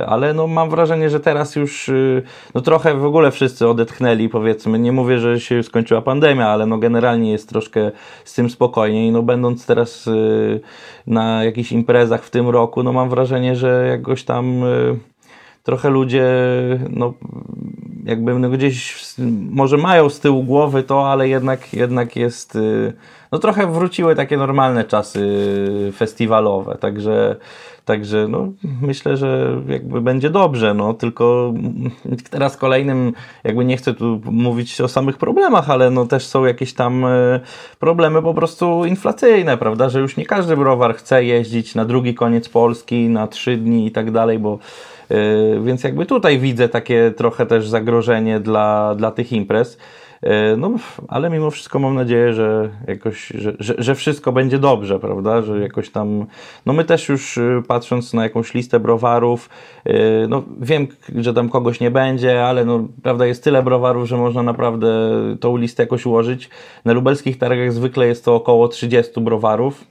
ale 0.07 0.33
no 0.33 0.47
mam 0.47 0.69
wrażenie, 0.69 1.09
że 1.09 1.19
teraz 1.19 1.55
już 1.55 1.89
y, 1.89 2.23
no 2.55 2.61
trochę 2.61 2.93
w 2.93 3.05
ogóle 3.05 3.31
wszyscy 3.31 3.67
odetchnęli, 3.67 4.29
powiedzmy, 4.29 4.79
nie 4.79 4.91
mówię, 4.91 5.19
że 5.19 5.39
się 5.39 5.63
skończyła 5.63 6.01
pandemia, 6.01 6.47
ale 6.47 6.65
no 6.65 6.77
generalnie 6.77 7.31
jest 7.31 7.49
troszkę 7.49 7.91
z 8.25 8.33
tym 8.33 8.49
spokojniej, 8.49 9.11
no 9.11 9.23
będąc 9.23 9.65
teraz 9.65 10.07
y, 10.07 10.61
na 11.07 11.43
jakichś 11.43 11.71
imprezach 11.71 12.23
w 12.23 12.29
tym 12.29 12.49
roku, 12.49 12.83
no 12.83 12.93
mam 12.93 13.09
wrażenie, 13.09 13.55
że 13.55 13.87
jakoś 13.87 14.23
tam 14.23 14.63
y, 14.63 15.12
trochę 15.63 15.89
ludzie 15.89 16.25
no, 16.89 17.13
jakby 18.05 18.39
no 18.39 18.49
gdzieś 18.49 19.05
może 19.51 19.77
mają 19.77 20.09
z 20.09 20.19
tyłu 20.19 20.43
głowy 20.43 20.83
to, 20.83 21.11
ale 21.11 21.29
jednak, 21.29 21.73
jednak 21.73 22.15
jest 22.15 22.57
no 23.31 23.39
trochę 23.39 23.71
wróciły 23.71 24.15
takie 24.15 24.37
normalne 24.37 24.83
czasy 24.83 25.91
festiwalowe, 25.95 26.77
także 26.77 27.35
Także 27.85 28.27
no, 28.27 28.47
myślę, 28.81 29.17
że 29.17 29.61
jakby 29.67 30.01
będzie 30.01 30.29
dobrze, 30.29 30.73
no 30.73 30.93
tylko 30.93 31.53
teraz 32.29 32.57
kolejnym, 32.57 33.13
jakby 33.43 33.65
nie 33.65 33.77
chcę 33.77 33.93
tu 33.93 34.21
mówić 34.25 34.81
o 34.81 34.87
samych 34.87 35.17
problemach, 35.17 35.69
ale 35.69 35.91
no 35.91 36.05
też 36.05 36.25
są 36.25 36.45
jakieś 36.45 36.73
tam 36.73 37.05
e, 37.05 37.39
problemy 37.79 38.21
po 38.21 38.33
prostu 38.33 38.85
inflacyjne, 38.85 39.57
prawda, 39.57 39.89
że 39.89 39.99
już 39.99 40.17
nie 40.17 40.25
każdy 40.25 40.57
browar 40.57 40.95
chce 40.95 41.23
jeździć 41.23 41.75
na 41.75 41.85
drugi 41.85 42.13
koniec 42.13 42.49
Polski, 42.49 43.09
na 43.09 43.27
trzy 43.27 43.57
dni 43.57 43.87
i 43.87 43.91
tak 43.91 44.11
dalej, 44.11 44.39
bo 44.39 44.59
e, 45.09 45.15
więc 45.63 45.83
jakby 45.83 46.05
tutaj 46.05 46.39
widzę 46.39 46.69
takie 46.69 47.13
trochę 47.17 47.45
też 47.45 47.69
zagrożenie 47.69 48.39
dla, 48.39 48.95
dla 48.95 49.11
tych 49.11 49.31
imprez. 49.31 49.77
E, 50.23 50.57
no, 50.57 50.71
ale 51.07 51.29
mimo 51.29 51.51
wszystko 51.51 51.79
mam 51.79 51.95
nadzieję, 51.95 52.33
że 52.33 52.69
jakoś, 52.87 53.27
że, 53.27 53.53
że, 53.59 53.75
że, 53.77 53.95
wszystko 53.95 54.31
będzie 54.31 54.59
dobrze, 54.59 54.99
prawda, 54.99 55.41
że 55.41 55.59
jakoś 55.59 55.89
tam, 55.89 56.25
no 56.65 56.73
my 56.73 56.85
też 56.85 57.09
już 57.09 57.37
y, 57.37 57.63
patrząc 57.67 58.13
na 58.13 58.23
jakąś 58.23 58.53
listę 58.53 58.79
browarów, 58.79 59.49
y, 59.87 59.91
no 60.29 60.43
wiem, 60.59 60.87
że 61.15 61.33
tam 61.33 61.49
kogoś 61.49 61.79
nie 61.79 61.91
będzie, 61.91 62.45
ale 62.45 62.65
no, 62.65 62.87
prawda, 63.03 63.25
jest 63.25 63.43
tyle 63.43 63.63
browarów, 63.63 64.07
że 64.07 64.17
można 64.17 64.43
naprawdę 64.43 64.87
tą 65.39 65.57
listę 65.57 65.83
jakoś 65.83 66.05
ułożyć. 66.05 66.49
Na 66.85 66.93
lubelskich 66.93 67.37
targach 67.37 67.73
zwykle 67.73 68.07
jest 68.07 68.25
to 68.25 68.35
około 68.35 68.67
30 68.67 69.21
browarów, 69.21 69.83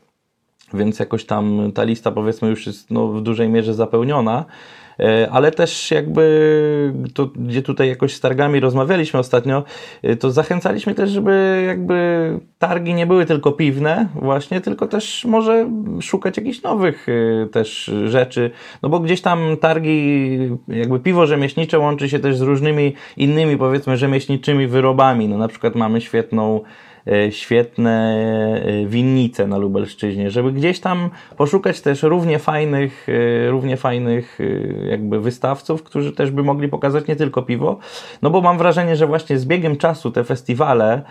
więc 0.75 0.99
jakoś 0.99 1.25
tam 1.25 1.73
ta 1.75 1.83
lista 1.83 2.11
powiedzmy 2.11 2.49
już 2.49 2.67
jest 2.67 2.91
no, 2.91 3.09
w 3.09 3.23
dużej 3.23 3.49
mierze 3.49 3.75
zapełniona. 3.75 4.45
E, 5.01 5.31
ale 5.31 5.51
też 5.51 5.91
jakby 5.91 6.93
to, 7.15 7.27
gdzie 7.27 7.63
tutaj 7.63 7.89
jakoś 7.89 8.15
z 8.15 8.21
targami 8.21 8.61
rozmawialiśmy 8.61 9.21
ostatnio, 9.21 9.65
e, 10.03 10.17
to 10.17 10.31
zachęcaliśmy 10.31 10.95
też, 10.95 11.11
żeby 11.11 11.65
jakby 11.67 12.41
targi 12.59 12.95
nie 12.95 13.07
były 13.07 13.27
tylko 13.27 13.53
piwne 13.53 14.09
właśnie, 14.15 14.61
tylko 14.61 14.87
też 14.87 15.25
może 15.25 15.71
szukać 16.01 16.37
jakichś 16.37 16.63
nowych 16.63 17.07
e, 17.09 17.47
też 17.47 17.91
rzeczy, 18.05 18.51
no 18.83 18.89
bo 18.89 19.01
gdzieś 19.01 19.21
tam 19.21 19.57
targi, 19.61 20.39
jakby 20.69 21.01
piwo 21.01 21.27
rzemieślnicze 21.27 21.79
łączy 21.79 22.09
się 22.09 22.19
też 22.19 22.37
z 22.37 22.41
różnymi 22.41 22.95
innymi 23.17 23.57
powiedzmy 23.57 23.97
rzemieślniczymi 23.97 24.67
wyrobami, 24.67 25.29
no 25.29 25.39
na 25.39 25.49
przykład 25.49 25.75
mamy 25.75 26.01
świetną 26.01 26.61
świetne 27.31 28.17
e, 28.65 28.87
winnice 28.87 29.47
na 29.47 29.59
Lubelszczyźnie, 29.59 30.31
żeby 30.31 30.53
gdzieś 30.53 30.81
tam 30.81 31.11
poszukać 31.37 31.81
też 31.81 32.03
równie 32.03 32.39
fajnych, 32.39 33.07
e, 33.09 33.51
równie 33.51 33.77
fajnych 33.77 34.39
jakby 34.91 35.21
wystawców, 35.21 35.83
którzy 35.83 36.13
też 36.13 36.31
by 36.31 36.43
mogli 36.43 36.69
pokazać 36.69 37.07
nie 37.07 37.17
tylko 37.17 37.43
piwo, 37.43 37.79
no 38.23 38.31
bo 38.31 38.41
mam 38.41 38.59
wrażenie, 38.59 38.97
że 38.97 39.07
właśnie 39.07 39.39
z 39.39 39.45
biegiem 39.45 39.77
czasu 39.77 40.11
te 40.11 40.25
festiwale, 40.25 41.03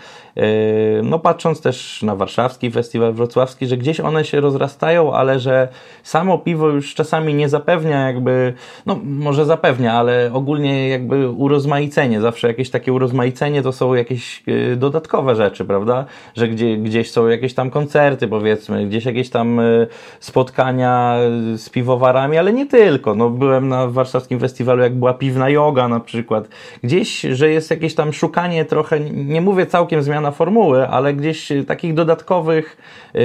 no 1.02 1.18
patrząc 1.18 1.60
też 1.60 2.02
na 2.02 2.16
warszawski 2.16 2.70
festiwal 2.70 3.12
wrocławski, 3.12 3.66
że 3.66 3.76
gdzieś 3.76 4.00
one 4.00 4.24
się 4.24 4.40
rozrastają, 4.40 5.12
ale 5.14 5.40
że 5.40 5.68
samo 6.02 6.38
piwo 6.38 6.68
już 6.68 6.94
czasami 6.94 7.34
nie 7.34 7.48
zapewnia 7.48 8.06
jakby, 8.06 8.54
no 8.86 9.00
może 9.04 9.44
zapewnia, 9.44 9.92
ale 9.92 10.30
ogólnie 10.32 10.88
jakby 10.88 11.30
urozmaicenie, 11.30 12.20
zawsze 12.20 12.48
jakieś 12.48 12.70
takie 12.70 12.92
urozmaicenie 12.92 13.62
to 13.62 13.72
są 13.72 13.94
jakieś 13.94 14.42
dodatkowe 14.76 15.36
rzeczy, 15.36 15.64
prawda? 15.64 15.81
Prawda? 15.82 16.04
Że 16.36 16.48
gdzie, 16.48 16.76
gdzieś 16.76 17.10
są 17.10 17.26
jakieś 17.28 17.54
tam 17.54 17.70
koncerty, 17.70 18.28
powiedzmy, 18.28 18.86
gdzieś 18.86 19.04
jakieś 19.04 19.30
tam 19.30 19.60
y, 19.60 19.86
spotkania 20.20 21.16
z 21.56 21.68
piwowarami, 21.68 22.38
ale 22.38 22.52
nie 22.52 22.66
tylko. 22.66 23.14
No, 23.14 23.30
byłem 23.30 23.68
na 23.68 23.86
warszawskim 23.86 24.40
festiwalu, 24.40 24.82
jak 24.82 24.94
była 24.94 25.14
piwna 25.14 25.48
yoga 25.48 25.88
na 25.88 26.00
przykład. 26.00 26.48
Gdzieś, 26.82 27.20
że 27.20 27.50
jest 27.50 27.70
jakieś 27.70 27.94
tam 27.94 28.12
szukanie 28.12 28.64
trochę, 28.64 29.00
nie 29.00 29.40
mówię 29.40 29.66
całkiem 29.66 30.02
zmiana 30.02 30.30
formuły, 30.30 30.88
ale 30.88 31.14
gdzieś 31.14 31.52
takich 31.66 31.94
dodatkowych, 31.94 32.76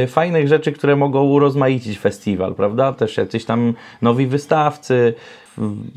fajnych 0.08 0.48
rzeczy, 0.48 0.72
które 0.72 0.96
mogą 0.96 1.24
urozmaicić 1.24 2.00
festiwal, 2.00 2.56
prawda? 2.56 2.94
Też 2.94 3.18
jacyś 3.18 3.46
tam 3.46 3.74
nowi 4.02 4.28
wystawcy, 4.28 5.14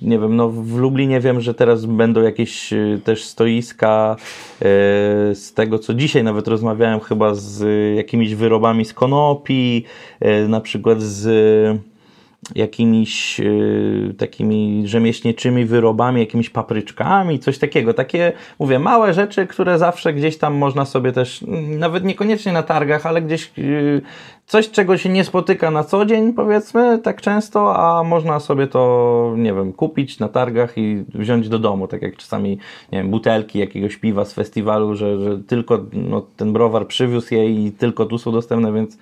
nie 0.03 0.19
wiem, 0.19 0.37
no 0.37 0.51
w 0.51 0.77
Lublinie 0.77 1.21
wiem, 1.21 1.41
że 1.41 1.55
teraz 1.55 1.87
będą 1.87 2.23
jakieś 2.23 2.73
y, 2.73 3.01
też 3.05 3.25
stoiska 3.25 4.17
y, 4.17 4.65
z 5.35 5.53
tego, 5.55 5.79
co 5.79 5.95
dzisiaj 5.95 6.25
nawet 6.25 6.49
rozmawiałem 6.49 7.01
chyba 7.01 7.35
z 7.35 7.67
jakimiś 7.97 8.35
wyrobami 8.35 8.85
z 8.85 8.95
konopi, 8.95 9.85
y, 10.25 10.49
na 10.49 10.61
przykład 10.61 11.03
z 11.03 11.81
jakimiś 12.55 13.41
y, 13.41 14.15
takimi 14.19 14.83
rzemieślniczymi 14.85 15.65
wyrobami, 15.65 16.21
jakimiś 16.21 16.51
papryczkami, 16.51 17.39
coś 17.39 17.59
takiego. 17.59 17.95
Takie, 17.95 18.33
mówię, 18.59 18.79
małe 18.79 19.15
rzeczy, 19.15 19.47
które 19.47 19.79
zawsze 19.79 20.13
gdzieś 20.13 20.39
tam 20.39 20.55
można 20.55 20.85
sobie 20.85 21.13
też, 21.13 21.45
nawet 21.79 22.05
niekoniecznie 22.05 22.53
na 22.53 22.63
targach, 22.63 23.07
ale 23.07 23.23
gdzieś 23.23 23.53
y, 23.59 24.03
coś, 24.47 24.71
czego 24.71 24.99
się 24.99 25.09
nie 25.09 25.25
spotyka 25.25 25.71
na 25.71 25.85
co 25.85 26.07
dzień, 26.07 26.33
powiedzmy, 26.33 26.99
tak 26.99 27.21
często, 27.21 27.77
a 27.77 28.03
można 28.03 28.41
sobie 28.41 28.67
to, 28.67 29.35
nie 29.37 29.55
wiem, 29.55 29.73
kupić 29.73 30.19
na 30.19 30.29
targach 30.29 30.79
i 30.79 31.05
wziąć 31.15 31.49
do 31.49 31.59
domu, 31.59 31.89
tak 31.89 32.03
jak 32.03 32.17
czasami, 32.17 32.59
nie 32.93 32.99
wiem, 32.99 33.11
butelki 33.11 33.59
jakiegoś 33.59 33.97
piwa 33.97 34.25
z 34.25 34.33
festiwalu, 34.33 34.95
że, 34.95 35.21
że 35.21 35.39
tylko 35.39 35.85
no, 35.93 36.27
ten 36.37 36.53
browar 36.53 36.87
przywiózł 36.87 37.35
je 37.35 37.51
i 37.51 37.73
tylko 37.73 38.07
tu 38.07 38.19
są 38.19 38.33
dostępne, 38.33 38.73
więc, 38.73 38.99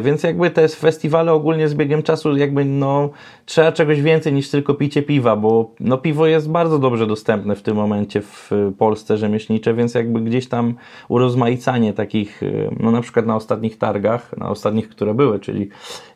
więc 0.00 0.22
jakby 0.22 0.50
te 0.50 0.68
festiwale 0.68 1.32
ogólnie 1.32 1.68
z 1.68 1.74
biegiem 1.74 2.02
czasu 2.02 2.36
jakby, 2.36 2.64
no, 2.64 3.10
trzeba 3.44 3.72
czegoś 3.72 4.02
więcej 4.02 4.32
niż 4.32 4.50
tylko 4.50 4.74
picie 4.74 5.02
piwa, 5.02 5.36
bo 5.36 5.70
no, 5.80 5.98
piwo 5.98 6.26
jest 6.26 6.50
bardzo 6.50 6.78
dobrze 6.78 7.06
dostępne 7.06 7.56
w 7.56 7.62
tym 7.62 7.76
momencie 7.76 8.20
w 8.20 8.50
Polsce 8.78 9.16
rzemieślnicze, 9.16 9.74
więc 9.74 9.94
jakby 9.94 10.20
gdzieś 10.20 10.48
tam 10.48 10.74
urozmaicanie 11.08 11.92
takich, 11.92 12.42
e, 12.42 12.46
no 12.80 12.90
na 12.90 13.00
przykład 13.00 13.26
na 13.26 13.36
ostatnich 13.36 13.78
targach, 13.78 14.36
na 14.36 14.50
ostatnich, 14.50 14.88
które 14.88 15.14
były, 15.14 15.38
czyli 15.38 15.68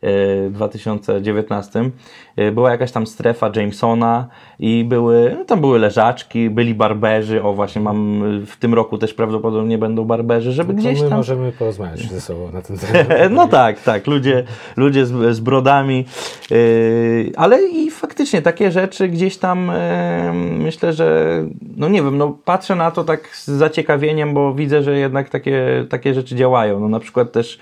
w 0.03 0.51
2019, 0.53 1.91
e, 2.37 2.53
była 2.53 2.71
jakaś 2.71 2.93
tam 2.93 3.07
strefa 3.07 3.51
Jamesona 3.57 4.29
i 4.59 4.85
były, 4.85 5.37
no 5.39 5.45
tam 5.45 5.61
były 5.61 5.79
leżaczki, 5.79 6.51
byli 6.51 6.75
barberzy, 6.75 7.43
o 7.43 7.53
właśnie 7.53 7.83
mam 7.83 8.23
w 8.47 8.57
tym 8.57 8.75
roku 8.75 8.99
też 8.99 9.15
prawdopodobnie 9.15 9.79
będą 9.79 10.05
barberzy, 10.05 10.53
żeby 10.53 10.73
no 10.73 10.79
gdzieś 10.79 11.03
my 11.03 11.09
tam... 11.09 11.19
możemy 11.19 11.53
porozmawiać 11.53 12.01
ze 12.01 12.21
sobą 12.21 12.53
na 12.53 12.63
ten 12.63 12.79
temat. 12.93 13.09
no 13.31 13.49
tak, 13.53 13.81
tak, 13.81 14.07
ludzie, 14.07 14.45
ludzie 14.77 15.07
z, 15.07 15.37
z 15.37 15.41
brodami, 15.41 16.05
yy, 16.51 17.33
ale 17.37 17.63
i 17.63 17.91
faktycznie 17.91 18.43
takie 18.43 18.71
rzeczy 18.71 19.09
gdzieś 19.09 19.37
tam 19.37 19.67
yy, 19.67 20.33
myślę, 20.59 20.93
że 20.93 21.39
no 21.77 21.89
nie 21.89 22.03
wiem, 22.03 22.19
no 22.19 22.39
patrzę 22.45 22.75
na 22.75 22.91
to 22.91 23.05
tak 23.05 23.37
z 23.37 23.49
zaciekawieniem, 23.49 24.35
bo 24.35 24.55
widzę, 24.55 24.83
że 24.83 24.99
jednak 24.99 25.29
takie, 25.29 25.87
takie 25.89 26.15
rzeczy 26.15 26.37
działają. 26.37 26.81
No 26.81 26.89
na 26.89 27.01
przykład 27.01 27.33
też 27.33 27.59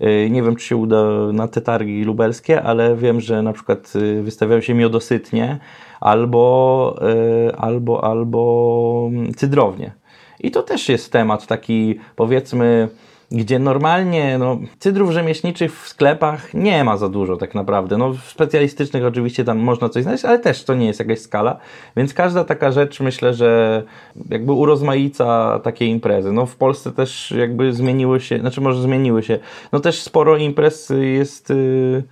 yy, 0.00 0.30
nie 0.30 0.42
wiem, 0.42 0.56
czy 0.56 0.66
się 0.66 0.76
uda 0.76 1.04
na 1.32 1.48
te 1.48 1.60
targi 1.60 2.04
lubelskie, 2.04 2.62
ale 2.62 2.96
wiem, 2.96 3.20
że 3.20 3.42
na 3.42 3.52
przykład 3.52 3.94
yy, 3.94 4.22
wystawiają 4.22 4.60
się 4.60 4.74
miodosytnie 4.74 5.58
albo, 6.00 6.98
yy, 7.46 7.56
albo, 7.56 8.04
albo 8.04 9.10
cydrownie. 9.36 9.92
I 10.40 10.50
to 10.50 10.62
też 10.62 10.88
jest 10.88 11.12
temat 11.12 11.46
taki, 11.46 11.98
powiedzmy, 12.16 12.88
gdzie 13.32 13.58
normalnie 13.58 14.38
no, 14.38 14.58
cydrów 14.78 15.10
rzemieślniczych 15.10 15.82
w 15.82 15.88
sklepach 15.88 16.54
nie 16.54 16.84
ma 16.84 16.96
za 16.96 17.08
dużo 17.08 17.36
tak 17.36 17.54
naprawdę. 17.54 17.98
No, 17.98 18.14
specjalistycznych 18.26 19.04
oczywiście 19.04 19.44
tam 19.44 19.58
można 19.58 19.88
coś 19.88 20.02
znaleźć, 20.02 20.24
ale 20.24 20.38
też 20.38 20.64
to 20.64 20.74
nie 20.74 20.86
jest 20.86 21.00
jakaś 21.00 21.18
skala, 21.18 21.56
więc 21.96 22.14
każda 22.14 22.44
taka 22.44 22.72
rzecz 22.72 23.00
myślę, 23.00 23.34
że 23.34 23.82
jakby 24.30 24.52
urozmaica 24.52 25.60
takie 25.64 25.86
imprezy. 25.86 26.32
No 26.32 26.46
w 26.46 26.56
Polsce 26.56 26.92
też 26.92 27.34
jakby 27.38 27.72
zmieniły 27.72 28.20
się, 28.20 28.38
znaczy 28.38 28.60
może 28.60 28.82
zmieniły 28.82 29.22
się, 29.22 29.38
no 29.72 29.80
też 29.80 30.02
sporo 30.02 30.36
imprez 30.36 30.92
jest... 31.00 31.50
Yy, 31.50 32.02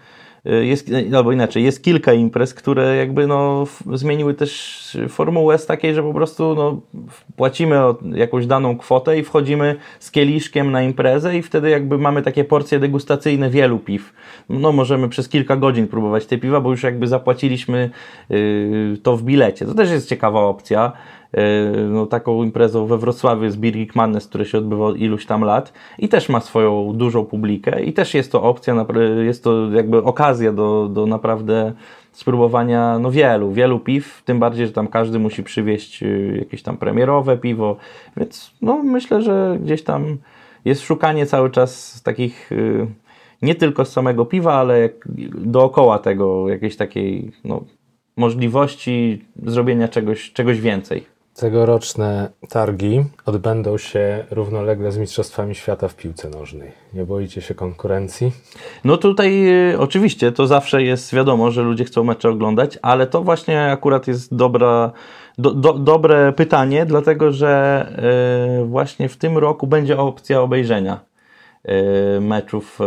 jest, 0.45 0.91
albo 1.17 1.33
inaczej, 1.33 1.65
jest 1.65 1.85
kilka 1.85 2.13
imprez, 2.13 2.55
które 2.55 2.97
jakby 2.97 3.27
no, 3.27 3.67
zmieniły 3.93 4.35
też 4.35 4.99
formułę 5.09 5.59
z 5.59 5.67
takiej, 5.67 5.95
że 5.95 6.03
po 6.03 6.15
prostu 6.15 6.55
no, 6.55 6.81
płacimy 7.37 7.77
jakąś 8.15 8.47
daną 8.47 8.79
kwotę 8.79 9.19
i 9.19 9.25
wchodzimy 9.25 9.77
z 10.01 10.11
kieliszkiem 10.11 10.71
na 10.71 10.83
imprezę 10.83 11.37
i 11.37 11.43
wtedy 11.43 11.71
jakby 11.71 11.99
mamy 11.99 12.23
takie 12.23 12.45
porcje 12.45 12.79
degustacyjne 12.79 13.51
wielu 13.51 13.79
piw. 13.79 14.13
No 14.49 14.73
możemy 14.73 15.09
przez 15.09 15.29
kilka 15.29 15.57
godzin 15.57 15.89
próbować 15.89 16.27
te 16.27 16.39
piwa, 16.39 16.61
bo 16.61 16.71
już 16.71 16.83
jakby 16.83 17.07
zapłaciliśmy 17.07 17.91
yy, 18.31 18.99
to 19.03 19.17
w 19.17 19.23
bilecie. 19.23 19.67
To 19.67 19.75
też 19.75 19.91
jest 19.91 20.09
ciekawa 20.09 20.41
opcja. 20.41 20.93
E, 21.35 21.71
no, 21.89 22.07
taką 22.07 22.43
imprezą 22.43 22.87
we 22.87 22.99
Wrocławiu 22.99 23.45
jest 23.45 23.59
Birgit 23.59 23.95
Mannes, 23.95 24.27
który 24.27 24.45
się 24.45 24.59
odbywa 24.59 24.87
od 24.87 24.97
iluś 24.97 25.27
tam 25.27 25.45
lat 25.45 25.73
i 25.99 26.09
też 26.09 26.29
ma 26.29 26.41
swoją 26.41 26.93
dużą 26.93 27.25
publikę 27.25 27.83
i 27.83 27.93
też 27.93 28.15
jest 28.15 28.33
to 28.33 28.43
opcja, 28.43 28.87
jest 29.25 29.45
to 29.45 29.71
jakby 29.73 30.03
okazja 30.03 30.53
do, 30.53 30.89
do 30.89 31.07
naprawdę 31.07 31.73
spróbowania 32.13 32.99
no 32.99 33.11
wielu, 33.11 33.53
wielu 33.53 33.81
piw, 33.81 34.23
tym 34.25 34.39
bardziej, 34.39 34.67
że 34.67 34.73
tam 34.73 34.89
każdy 34.89 35.19
musi 35.19 35.43
przywieźć 35.43 36.03
y, 36.03 36.37
jakieś 36.39 36.63
tam 36.63 36.77
premierowe 36.77 37.39
piwo, 37.39 37.77
więc 38.17 38.51
no 38.63 38.83
myślę, 38.83 39.23
że 39.23 39.59
gdzieś 39.63 39.83
tam 39.83 40.19
jest 40.65 40.83
szukanie 40.83 41.27
cały 41.27 41.51
czas 41.51 42.03
takich 42.03 42.53
y, 42.53 42.87
nie 43.43 43.55
tylko 43.55 43.85
z 43.85 43.93
samego 43.93 44.27
piwa, 44.27 44.55
ale 44.55 44.89
dookoła 45.35 45.99
tego 45.99 46.49
jakiejś 46.49 46.77
takiej 46.77 47.33
no, 47.45 47.65
możliwości 48.17 49.25
zrobienia 49.47 49.89
czegoś, 49.89 50.33
czegoś 50.33 50.61
więcej. 50.61 51.20
Tegoroczne 51.41 52.31
targi 52.49 53.05
odbędą 53.27 53.79
się 53.79 54.25
równolegle 54.31 54.93
z 54.93 54.99
Mistrzostwami 54.99 55.55
Świata 55.55 55.89
w 55.89 55.95
piłce 55.95 56.31
nożnej. 56.31 56.73
Nie 56.95 57.05
boicie 57.05 57.41
się 57.41 57.55
konkurencji? 57.55 58.33
No 58.85 58.97
tutaj 58.97 59.49
y, 59.73 59.79
oczywiście 59.79 60.33
to 60.33 60.47
zawsze 60.47 60.83
jest 60.83 61.15
wiadomo, 61.15 61.51
że 61.51 61.63
ludzie 61.63 61.85
chcą 61.85 62.05
mecze 62.05 62.31
oglądać, 62.31 62.79
ale 62.83 63.07
to 63.07 63.23
właśnie 63.23 63.63
akurat 63.73 64.09
jest 64.09 64.35
dobra, 64.35 64.93
do, 65.39 65.51
do, 65.51 65.73
dobre 65.73 66.33
pytanie, 66.33 66.87
dlatego 66.87 67.33
że 67.33 67.87
y, 68.63 68.65
właśnie 68.65 69.09
w 69.09 69.17
tym 69.17 69.39
roku 69.39 69.67
będzie 69.67 69.99
opcja 69.99 70.41
obejrzenia 70.41 71.01
y, 72.17 72.21
meczów 72.21 72.79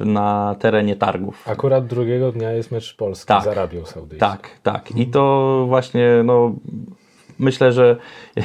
na 0.00 0.56
terenie 0.58 0.96
targów. 0.96 1.48
Akurat 1.48 1.86
drugiego 1.86 2.32
dnia 2.32 2.52
jest 2.52 2.70
mecz 2.70 2.96
Polski 2.96 3.28
tak, 3.28 3.44
z 3.44 3.46
Arabią 3.46 3.86
Saudyjską. 3.86 4.26
Tak, 4.26 4.50
tak. 4.62 4.96
I 4.96 5.06
to 5.06 5.64
właśnie 5.68 6.08
no, 6.24 6.54
myślę, 7.38 7.72
że 7.72 7.96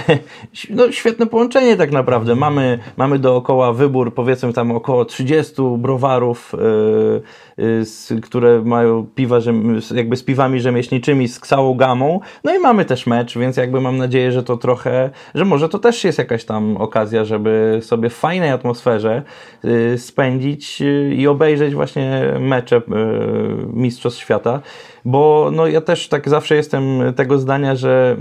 no, 0.70 0.92
świetne 0.92 1.28
połączenie 1.28 1.78
tak 1.78 1.92
naprawdę. 1.92 2.36
Mamy, 2.36 2.80
mamy 2.98 3.20
dookoła 3.20 3.74
wybór, 3.74 4.14
powiedzmy 4.14 4.54
tam 4.54 4.72
około 4.72 5.06
30 5.06 5.54
browarów, 5.78 6.54
yy, 6.54 7.22
które 8.22 8.62
mają 8.62 9.08
piwa, 9.16 9.38
jakby 9.96 10.18
z 10.18 10.24
piwami 10.24 10.60
rzemieślniczymi, 10.60 11.28
z 11.28 11.40
całą 11.40 11.74
gamą. 11.74 12.20
No 12.44 12.56
i 12.56 12.60
mamy 12.60 12.86
też 12.86 13.08
mecz, 13.08 13.38
więc 13.38 13.58
jakby 13.58 13.82
mam 13.82 13.98
nadzieję, 13.98 14.32
że 14.32 14.44
to 14.44 14.58
trochę, 14.58 15.10
że 15.36 15.46
może 15.46 15.70
to 15.70 15.80
też 15.80 16.04
jest 16.04 16.18
jakaś 16.18 16.46
tam 16.46 16.78
okazja, 16.78 17.26
żeby 17.26 17.80
sobie 17.82 18.10
w 18.10 18.14
fajnej 18.14 18.50
atmosferze 18.50 19.24
yy, 19.64 19.98
spędzić 19.98 20.82
y, 20.82 21.16
i 21.16 21.28
obejrzeć 21.28 21.74
właśnie 21.74 22.34
mecze 22.40 22.78
y, 22.78 22.82
Mistrzostw 23.74 24.22
Świata 24.22 24.62
bo 25.06 25.50
no 25.54 25.68
ja 25.68 25.82
też 25.82 26.08
tak 26.08 26.30
zawsze 26.30 26.56
jestem 26.56 27.14
tego 27.16 27.40
zdania, 27.40 27.76
że 27.76 28.18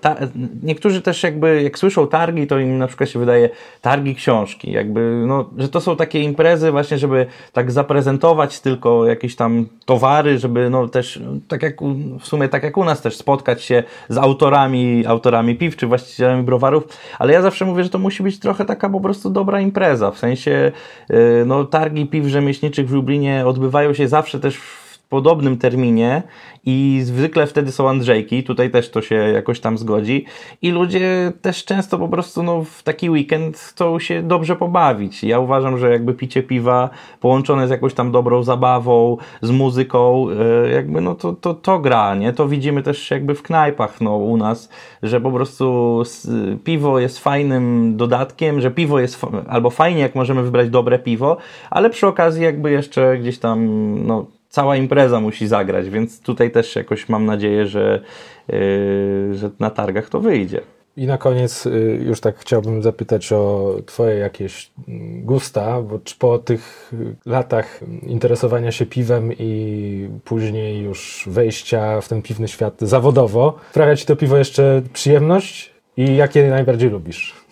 ta, 0.00 0.16
niektórzy 0.62 1.02
też 1.02 1.22
jakby 1.22 1.62
jak 1.62 1.78
słyszą 1.78 2.06
targi, 2.06 2.46
to 2.46 2.58
im 2.58 2.78
na 2.78 2.86
przykład 2.86 3.10
się 3.10 3.18
wydaje 3.18 3.50
targi 3.80 4.14
książki, 4.14 4.72
jakby 4.72 5.24
no, 5.26 5.50
że 5.58 5.68
to 5.68 5.80
są 5.80 5.96
takie 5.96 6.20
imprezy 6.20 6.70
właśnie, 6.70 6.98
żeby 6.98 7.26
tak 7.52 7.72
zaprezentować 7.72 8.60
tylko 8.78 9.06
jakieś 9.06 9.36
tam 9.36 9.66
towary, 9.84 10.38
żeby 10.38 10.70
no 10.70 10.88
też 10.88 11.20
tak 11.48 11.62
jak 11.62 11.76
w 12.20 12.26
sumie 12.26 12.48
tak 12.48 12.62
jak 12.62 12.76
u 12.76 12.84
nas 12.84 13.00
też 13.00 13.16
spotkać 13.16 13.62
się 13.62 13.82
z 14.08 14.18
autorami, 14.18 15.06
autorami 15.06 15.56
piw 15.56 15.76
czy 15.76 15.86
właścicielami 15.86 16.42
browarów, 16.42 16.84
ale 17.18 17.32
ja 17.32 17.42
zawsze 17.42 17.64
mówię, 17.64 17.84
że 17.84 17.90
to 17.90 17.98
musi 17.98 18.22
być 18.22 18.38
trochę 18.38 18.64
taka 18.64 18.90
po 18.90 19.00
prostu 19.00 19.30
dobra 19.30 19.60
impreza, 19.60 20.10
w 20.10 20.18
sensie 20.18 20.72
y, 21.10 21.44
no 21.46 21.64
targi 21.64 22.06
piw 22.06 22.26
rzemieślniczych 22.26 22.88
w 22.88 22.92
Lublinie 22.92 23.46
odbywają 23.46 23.94
się 23.94 24.08
zawsze 24.08 24.40
też 24.40 24.56
w 24.56 24.87
podobnym 25.08 25.58
terminie 25.58 26.22
i 26.66 27.00
zwykle 27.04 27.46
wtedy 27.46 27.72
są 27.72 27.88
Andrzejki, 27.88 28.44
tutaj 28.44 28.70
też 28.70 28.90
to 28.90 29.02
się 29.02 29.14
jakoś 29.14 29.60
tam 29.60 29.78
zgodzi 29.78 30.24
i 30.62 30.70
ludzie 30.70 31.32
też 31.42 31.64
często 31.64 31.98
po 31.98 32.08
prostu 32.08 32.42
no, 32.42 32.64
w 32.64 32.82
taki 32.82 33.10
weekend 33.10 33.58
chcą 33.58 33.98
się 33.98 34.22
dobrze 34.22 34.56
pobawić. 34.56 35.24
Ja 35.24 35.38
uważam, 35.38 35.78
że 35.78 35.90
jakby 35.90 36.14
picie 36.14 36.42
piwa 36.42 36.90
połączone 37.20 37.68
z 37.68 37.70
jakąś 37.70 37.94
tam 37.94 38.12
dobrą 38.12 38.42
zabawą, 38.42 39.16
z 39.42 39.50
muzyką, 39.50 40.26
e, 40.30 40.70
jakby 40.70 41.00
no 41.00 41.14
to, 41.14 41.32
to, 41.32 41.54
to 41.54 41.78
gra, 41.78 42.14
nie? 42.14 42.32
To 42.32 42.48
widzimy 42.48 42.82
też 42.82 43.10
jakby 43.10 43.34
w 43.34 43.42
knajpach 43.42 44.00
no, 44.00 44.16
u 44.16 44.36
nas, 44.36 44.68
że 45.02 45.20
po 45.20 45.30
prostu 45.30 46.02
piwo 46.64 46.98
jest 46.98 47.18
fajnym 47.18 47.96
dodatkiem, 47.96 48.60
że 48.60 48.70
piwo 48.70 49.00
jest 49.00 49.26
albo 49.48 49.70
fajnie, 49.70 50.00
jak 50.00 50.14
możemy 50.14 50.42
wybrać 50.42 50.70
dobre 50.70 50.98
piwo, 50.98 51.36
ale 51.70 51.90
przy 51.90 52.06
okazji 52.06 52.42
jakby 52.42 52.70
jeszcze 52.70 53.18
gdzieś 53.18 53.38
tam 53.38 53.68
no, 54.06 54.26
cała 54.48 54.76
impreza 54.76 55.20
musi 55.20 55.46
zagrać, 55.46 55.90
więc 55.90 56.20
tutaj 56.20 56.50
też 56.50 56.76
jakoś 56.76 57.08
mam 57.08 57.26
nadzieję, 57.26 57.66
że, 57.66 58.02
yy, 58.48 59.34
że 59.34 59.50
na 59.58 59.70
targach 59.70 60.08
to 60.08 60.20
wyjdzie. 60.20 60.60
I 60.98 61.06
na 61.06 61.18
koniec 61.18 61.66
y, 61.66 62.00
już 62.06 62.20
tak 62.20 62.38
chciałbym 62.38 62.82
zapytać 62.82 63.32
o 63.32 63.74
Twoje 63.86 64.16
jakieś 64.16 64.70
gusta, 65.22 65.82
bo 65.82 65.98
po 66.18 66.38
tych 66.38 66.92
latach 67.26 67.80
interesowania 68.02 68.72
się 68.72 68.86
piwem 68.86 69.32
i 69.38 70.08
później 70.24 70.82
już 70.82 71.24
wejścia 71.26 72.00
w 72.00 72.08
ten 72.08 72.22
piwny 72.22 72.48
świat 72.48 72.74
zawodowo, 72.80 73.58
sprawia 73.70 73.96
Ci 73.96 74.06
to 74.06 74.16
piwo 74.16 74.36
jeszcze 74.36 74.82
przyjemność 74.92 75.72
i 75.96 76.16
jakie 76.16 76.50
najbardziej 76.50 76.90
lubisz? 76.90 77.47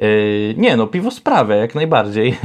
Yy, 0.00 0.54
nie, 0.56 0.76
no 0.76 0.86
piwo 0.86 1.10
sprawę, 1.10 1.56
jak 1.56 1.74
najbardziej. 1.74 2.36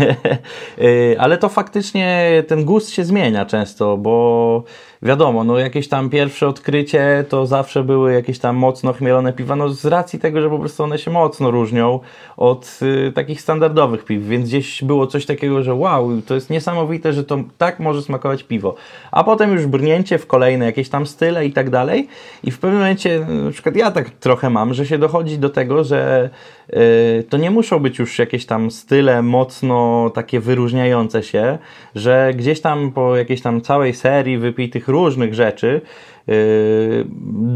Yy, 0.78 1.16
ale 1.20 1.38
to 1.38 1.50
faktycznie 1.50 2.44
ten 2.48 2.66
gust 2.66 2.90
się 2.90 3.04
zmienia 3.04 3.46
często, 3.46 3.98
bo 3.98 4.64
wiadomo, 5.04 5.44
no 5.44 5.58
jakieś 5.58 5.88
tam 5.88 6.10
pierwsze 6.10 6.48
odkrycie 6.48 7.26
to 7.30 7.46
zawsze 7.46 7.84
były 7.84 8.14
jakieś 8.14 8.40
tam 8.40 8.56
mocno 8.56 8.94
chmielone 8.94 9.34
piwa, 9.34 9.56
no 9.56 9.70
z 9.70 9.86
racji 9.86 10.20
tego, 10.20 10.42
że 10.42 10.50
po 10.50 10.60
prostu 10.60 10.84
one 10.84 10.98
się 10.98 11.12
mocno 11.12 11.52
różnią 11.52 12.00
od 12.38 12.80
y, 12.82 13.12
takich 13.12 13.42
standardowych 13.42 14.06
piw, 14.06 14.28
więc 14.28 14.48
gdzieś 14.48 14.84
było 14.84 15.08
coś 15.08 15.26
takiego, 15.26 15.64
że 15.64 15.74
wow, 15.74 16.22
to 16.28 16.36
jest 16.36 16.50
niesamowite, 16.50 17.14
że 17.14 17.24
to 17.24 17.38
tak 17.58 17.80
może 17.80 18.02
smakować 18.02 18.44
piwo. 18.44 18.76
A 19.12 19.24
potem 19.24 19.54
już 19.54 19.66
brnięcie 19.66 20.18
w 20.18 20.28
kolejne 20.28 20.66
jakieś 20.66 20.90
tam 20.90 21.06
style 21.06 21.46
i 21.46 21.54
tak 21.54 21.70
dalej 21.70 22.08
i 22.44 22.52
w 22.52 22.60
pewnym 22.60 22.80
momencie, 22.80 23.26
na 23.46 23.52
przykład 23.52 23.76
ja 23.76 23.92
tak 23.92 24.10
trochę 24.10 24.50
mam, 24.50 24.74
że 24.74 24.86
się 24.86 24.98
dochodzi 24.98 25.40
do 25.40 25.50
tego, 25.50 25.84
że 25.84 26.30
y, 26.70 27.24
to 27.30 27.38
nie 27.38 27.52
muszą 27.52 27.80
być 27.80 28.00
już 28.00 28.20
jakieś 28.20 28.46
tam 28.46 28.72
style 28.72 29.22
mocno 29.22 30.10
takie 30.14 30.40
wyróżniające 30.40 31.24
się, 31.24 31.58
że 31.96 32.34
gdzieś 32.36 32.62
tam 32.62 32.92
po 32.92 33.16
jakiejś 33.16 33.42
tam 33.42 33.62
całej 33.62 33.94
serii 33.94 34.38
wypitych 34.38 34.91
różnych 34.92 35.34
rzeczy. 35.34 35.82
Yy, 36.28 36.36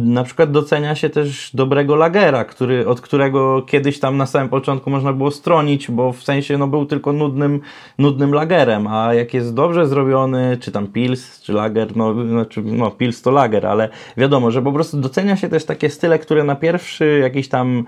na 0.05 0.23
przykład 0.23 0.51
docenia 0.51 0.95
się 0.95 1.09
też 1.09 1.51
dobrego 1.53 1.95
lagera, 1.95 2.45
który, 2.45 2.87
od 2.87 3.01
którego 3.01 3.61
kiedyś 3.61 3.99
tam 3.99 4.17
na 4.17 4.25
samym 4.25 4.49
początku 4.49 4.89
można 4.89 5.13
było 5.13 5.31
stronić, 5.31 5.91
bo 5.91 6.13
w 6.13 6.23
sensie 6.23 6.57
no, 6.57 6.67
był 6.67 6.85
tylko 6.85 7.13
nudnym, 7.13 7.61
nudnym 7.97 8.33
lagerem, 8.33 8.87
a 8.87 9.13
jak 9.13 9.33
jest 9.33 9.53
dobrze 9.53 9.87
zrobiony, 9.87 10.57
czy 10.61 10.71
tam 10.71 10.87
pils, 10.87 11.41
czy 11.41 11.53
lager, 11.53 11.97
no, 11.97 12.27
znaczy, 12.27 12.61
no 12.65 12.91
pils 12.91 13.21
to 13.21 13.31
lager, 13.31 13.65
ale 13.65 13.89
wiadomo, 14.17 14.51
że 14.51 14.61
po 14.61 14.71
prostu 14.71 14.97
docenia 14.97 15.37
się 15.37 15.49
też 15.49 15.65
takie 15.65 15.89
style, 15.89 16.19
które 16.19 16.43
na 16.43 16.55
pierwszy 16.55 17.19
jakiś 17.21 17.49
tam 17.49 17.85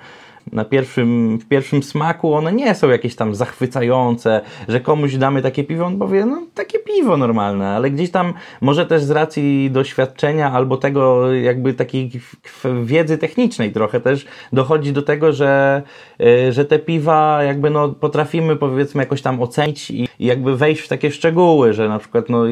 na 0.51 0.65
pierwszym, 0.65 1.37
w 1.37 1.45
pierwszym 1.45 1.83
smaku 1.83 2.33
one 2.33 2.51
nie 2.51 2.75
są 2.75 2.89
jakieś 2.89 3.15
tam 3.15 3.35
zachwycające, 3.35 4.41
że 4.67 4.79
komuś 4.79 5.15
damy 5.15 5.41
takie 5.41 5.63
piwo, 5.63 5.85
on 5.85 5.99
powie, 5.99 6.25
no 6.25 6.41
takie 6.53 6.79
piwo 6.79 7.17
normalne, 7.17 7.69
ale 7.69 7.91
gdzieś 7.91 8.11
tam 8.11 8.33
może 8.61 8.85
też 8.85 9.03
z 9.03 9.11
racji 9.11 9.71
doświadczenia 9.71 10.51
albo 10.51 10.77
tego 10.77 11.33
jakby 11.33 11.73
takiej 11.73 12.11
wiedzy 12.83 13.17
technicznej 13.17 13.71
trochę 13.71 13.99
też 13.99 14.25
dochodzi 14.53 14.93
do 14.93 15.01
tego, 15.01 15.33
że, 15.33 15.81
y, 16.21 16.53
że 16.53 16.65
te 16.65 16.79
piwa 16.79 17.43
jakby 17.43 17.69
no 17.69 17.89
potrafimy 17.89 18.55
powiedzmy 18.55 19.03
jakoś 19.03 19.21
tam 19.21 19.41
ocenić 19.41 19.91
i 19.91 20.06
jakby 20.19 20.57
wejść 20.57 20.81
w 20.81 20.87
takie 20.87 21.11
szczegóły, 21.11 21.73
że 21.73 21.89
na 21.89 21.99
przykład 21.99 22.29
no, 22.29 22.43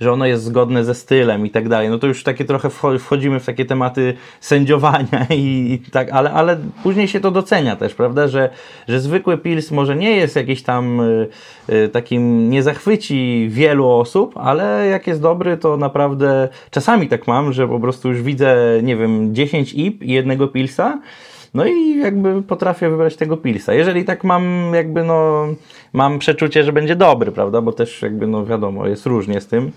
że 0.00 0.12
ono 0.12 0.26
jest 0.26 0.44
zgodne 0.44 0.84
ze 0.84 0.94
stylem 0.94 1.46
i 1.46 1.50
tak 1.50 1.68
dalej. 1.68 1.88
No 1.88 1.98
to 1.98 2.06
już 2.06 2.22
takie 2.22 2.44
trochę 2.44 2.70
wchodzimy 2.98 3.40
w 3.40 3.46
takie 3.46 3.64
tematy 3.64 4.14
sędziowania 4.40 5.26
i, 5.30 5.72
i 5.72 5.90
tak, 5.90 6.10
ale, 6.10 6.32
ale 6.32 6.58
później 6.82 7.08
się 7.08 7.20
to 7.20 7.30
docenia 7.30 7.76
też, 7.76 7.94
prawda, 7.94 8.28
że, 8.28 8.50
że 8.88 9.00
zwykły 9.00 9.38
pils 9.38 9.70
może 9.70 9.96
nie 9.96 10.16
jest 10.16 10.36
jakiś 10.36 10.62
tam 10.62 11.00
y, 11.00 11.28
y, 11.68 11.88
takim, 11.88 12.50
nie 12.50 12.62
zachwyci 12.62 13.46
wielu 13.50 13.88
osób, 13.88 14.36
ale 14.36 14.86
jak 14.86 15.06
jest 15.06 15.20
dobry, 15.20 15.56
to 15.56 15.76
naprawdę 15.76 16.48
czasami 16.70 17.08
tak 17.08 17.26
mam, 17.26 17.52
że 17.52 17.68
po 17.68 17.80
prostu 17.80 18.08
już 18.08 18.22
widzę, 18.22 18.56
nie 18.82 18.96
wiem, 18.96 19.34
10 19.34 19.74
ip 19.74 20.02
i 20.02 20.12
jednego 20.12 20.48
pilsa, 20.48 20.98
no 21.54 21.66
i 21.66 21.98
jakby 21.98 22.42
potrafię 22.42 22.90
wybrać 22.90 23.16
tego 23.16 23.36
pilsa. 23.36 23.74
Jeżeli 23.74 24.04
tak 24.04 24.24
mam, 24.24 24.72
jakby 24.74 25.04
no, 25.04 25.46
mam 25.92 26.18
przeczucie, 26.18 26.64
że 26.64 26.72
będzie 26.72 26.96
dobry, 26.96 27.32
prawda, 27.32 27.60
bo 27.60 27.72
też 27.72 28.02
jakby 28.02 28.26
no 28.26 28.46
wiadomo, 28.46 28.86
jest 28.86 29.06
różnie 29.06 29.40
z 29.40 29.46
tym, 29.46 29.72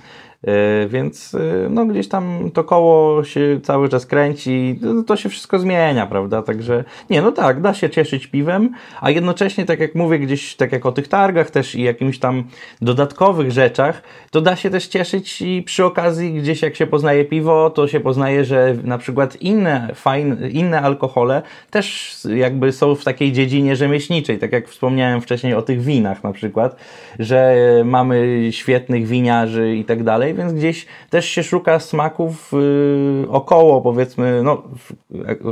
więc 0.87 1.35
e, 1.35 1.69
no, 1.69 1.85
gdzieś 1.85 2.07
tam 2.07 2.51
to 2.53 2.63
koło 2.63 3.23
się 3.23 3.59
cały 3.63 3.89
czas 3.89 4.05
kręci, 4.05 4.79
to 5.07 5.15
się 5.15 5.29
wszystko 5.29 5.59
zmienia, 5.59 6.07
prawda? 6.07 6.41
Także 6.41 6.83
nie, 7.09 7.21
no 7.21 7.31
tak, 7.31 7.61
da 7.61 7.73
się 7.73 7.89
cieszyć 7.89 8.27
piwem, 8.27 8.69
a 9.01 9.09
jednocześnie, 9.09 9.65
tak 9.65 9.79
jak 9.79 9.95
mówię, 9.95 10.19
gdzieś 10.19 10.55
tak 10.55 10.71
jak 10.71 10.85
o 10.85 10.91
tych 10.91 11.07
targach 11.07 11.51
też 11.51 11.75
i 11.75 11.81
jakimś 11.81 12.19
tam 12.19 12.43
dodatkowych 12.81 13.51
rzeczach, 13.51 14.03
to 14.31 14.41
da 14.41 14.55
się 14.55 14.69
też 14.69 14.87
cieszyć 14.87 15.41
i 15.41 15.63
przy 15.63 15.85
okazji 15.85 16.33
gdzieś 16.33 16.61
jak 16.61 16.75
się 16.75 16.87
poznaje 16.87 17.25
piwo, 17.25 17.69
to 17.69 17.87
się 17.87 17.99
poznaje, 17.99 18.45
że 18.45 18.75
na 18.83 18.97
przykład 18.97 19.41
inne 19.41 19.89
fajne, 19.95 20.49
inne 20.49 20.81
alkohole 20.81 21.41
też 21.71 22.17
jakby 22.35 22.71
są 22.71 22.95
w 22.95 23.03
takiej 23.03 23.31
dziedzinie 23.31 23.75
rzemieślniczej, 23.75 24.39
tak 24.39 24.51
jak 24.51 24.67
wspomniałem 24.67 25.21
wcześniej 25.21 25.53
o 25.53 25.61
tych 25.61 25.81
winach 25.81 26.23
na 26.23 26.31
przykład, 26.31 26.75
że 27.19 27.55
mamy 27.85 28.47
świetnych 28.51 29.07
winiarzy 29.07 29.75
i 29.75 29.85
tak 29.85 30.03
dalej, 30.03 30.33
więc 30.37 30.53
gdzieś 30.53 30.85
też 31.09 31.25
się 31.25 31.43
szuka 31.43 31.79
smaków 31.79 32.51
yy, 32.51 33.27
około, 33.29 33.81
powiedzmy, 33.81 34.43
no, 34.43 34.63
w, 34.77 34.93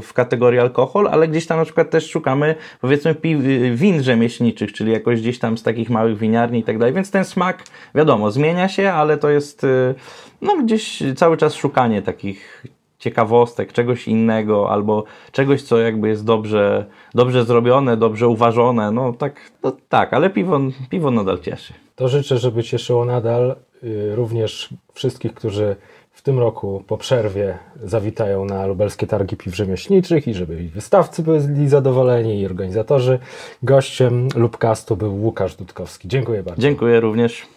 w, 0.02 0.13
kategorii 0.13 0.60
alkohol, 0.60 1.08
ale 1.08 1.28
gdzieś 1.28 1.48
tam 1.48 1.58
na 1.58 1.65
przykład 1.65 1.89
też 1.89 2.10
szukamy, 2.10 2.56
powiedzmy, 2.82 3.15
pi, 3.15 3.36
y, 3.36 3.76
win 3.76 4.04
rzemieślniczych, 4.04 4.74
czyli 4.74 4.91
jakoś 4.91 5.21
gdzieś 5.21 5.39
tam 5.39 5.58
z 5.58 5.63
takich 5.63 5.89
małych 5.89 6.17
winiarni 6.17 6.60
i 6.60 6.63
tak 6.63 6.78
dalej, 6.78 6.93
więc 6.93 7.12
ten 7.12 7.26
smak, 7.26 7.63
wiadomo, 7.95 8.32
zmienia 8.32 8.69
się, 8.69 8.91
ale 8.91 9.17
to 9.17 9.30
jest, 9.30 9.63
yy, 9.63 9.95
no, 10.41 10.58
gdzieś 10.63 11.04
cały 11.15 11.38
czas 11.38 11.54
szukanie 11.54 12.02
takich 12.02 12.65
ciekawostek, 13.00 13.74
czegoś 13.74 14.08
innego, 14.08 14.71
albo 14.71 15.04
czegoś, 15.32 15.62
co 15.62 15.78
jakby 15.78 16.08
jest 16.08 16.26
dobrze, 16.26 16.86
dobrze 17.13 17.45
zrobione, 17.45 17.98
dobrze 17.98 18.28
uważone, 18.28 18.91
no 18.91 19.13
tak, 19.13 19.52
no, 19.63 19.71
tak, 19.89 20.13
ale 20.13 20.30
piwo, 20.30 20.60
piwo 20.89 21.12
nadal 21.12 21.39
cieszy. 21.39 21.74
To 21.95 22.08
życzę, 22.08 22.38
żeby 22.38 22.63
cieszyło 22.63 23.06
nadal 23.06 23.56
również 24.15 24.69
wszystkich, 24.93 25.34
którzy 25.34 25.76
w 26.12 26.21
tym 26.21 26.39
roku 26.39 26.84
po 26.88 26.98
przerwie 26.98 27.58
zawitają 27.84 28.45
na 28.45 28.65
lubelskie 28.65 29.08
targi 29.08 29.38
piw 29.38 29.56
rzemieślniczych 29.56 30.28
i 30.28 30.34
żeby 30.34 30.63
i 30.63 30.67
wystawcy 30.67 31.24
byli 31.24 31.69
zadowoleni 31.69 32.39
i 32.39 32.45
organizatorzy. 32.45 33.19
Gościem 33.63 34.28
Lubcastu 34.36 34.98
był 34.98 35.24
Łukasz 35.24 35.56
Dudkowski. 35.56 36.08
Dziękuję 36.08 36.43
bardzo. 36.43 36.62
Dziękuję 36.62 37.00
również. 37.00 37.48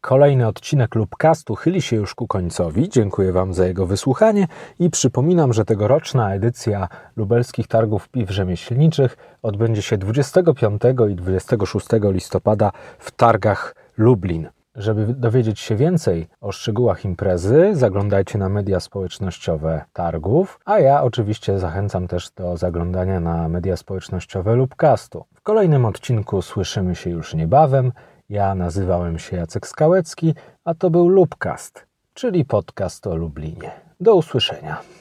Kolejny 0.00 0.46
odcinek 0.46 0.94
Lubcastu 0.94 1.54
chyli 1.54 1.82
się 1.82 1.96
już 1.96 2.14
ku 2.14 2.26
końcowi. 2.26 2.88
Dziękuję 2.88 3.32
Wam 3.32 3.54
za 3.54 3.66
jego 3.66 3.86
wysłuchanie 3.86 4.46
i 4.78 4.90
przypominam, 4.90 5.52
że 5.52 5.64
tegoroczna 5.64 6.34
edycja 6.34 6.88
lubelskich 7.16 7.66
targów 7.66 8.08
piw 8.08 8.30
rzemieślniczych 8.30 9.16
odbędzie 9.42 9.82
się 9.82 9.98
25 9.98 10.82
i 11.10 11.14
26 11.14 11.86
listopada 12.02 12.72
w 12.98 13.10
targach 13.10 13.74
Lublin. 13.96 14.48
Żeby 14.74 15.06
dowiedzieć 15.06 15.60
się 15.60 15.76
więcej 15.76 16.26
o 16.40 16.52
szczegółach 16.52 17.04
imprezy, 17.04 17.70
zaglądajcie 17.72 18.38
na 18.38 18.48
media 18.48 18.80
społecznościowe 18.80 19.84
targów, 19.92 20.60
a 20.64 20.78
ja 20.78 21.02
oczywiście 21.02 21.58
zachęcam 21.58 22.08
też 22.08 22.30
do 22.30 22.56
zaglądania 22.56 23.20
na 23.20 23.48
media 23.48 23.76
społecznościowe 23.76 24.54
Lubcastu. 24.54 25.24
W 25.34 25.40
kolejnym 25.40 25.84
odcinku 25.84 26.42
słyszymy 26.42 26.94
się 26.94 27.10
już 27.10 27.34
niebawem. 27.34 27.92
Ja 28.28 28.54
nazywałem 28.54 29.18
się 29.18 29.36
Jacek 29.36 29.66
Skałecki, 29.66 30.34
a 30.64 30.74
to 30.74 30.90
był 30.90 31.08
Lubcast, 31.08 31.86
czyli 32.14 32.44
podcast 32.44 33.06
o 33.06 33.16
Lublinie. 33.16 33.70
Do 34.00 34.14
usłyszenia. 34.14 34.80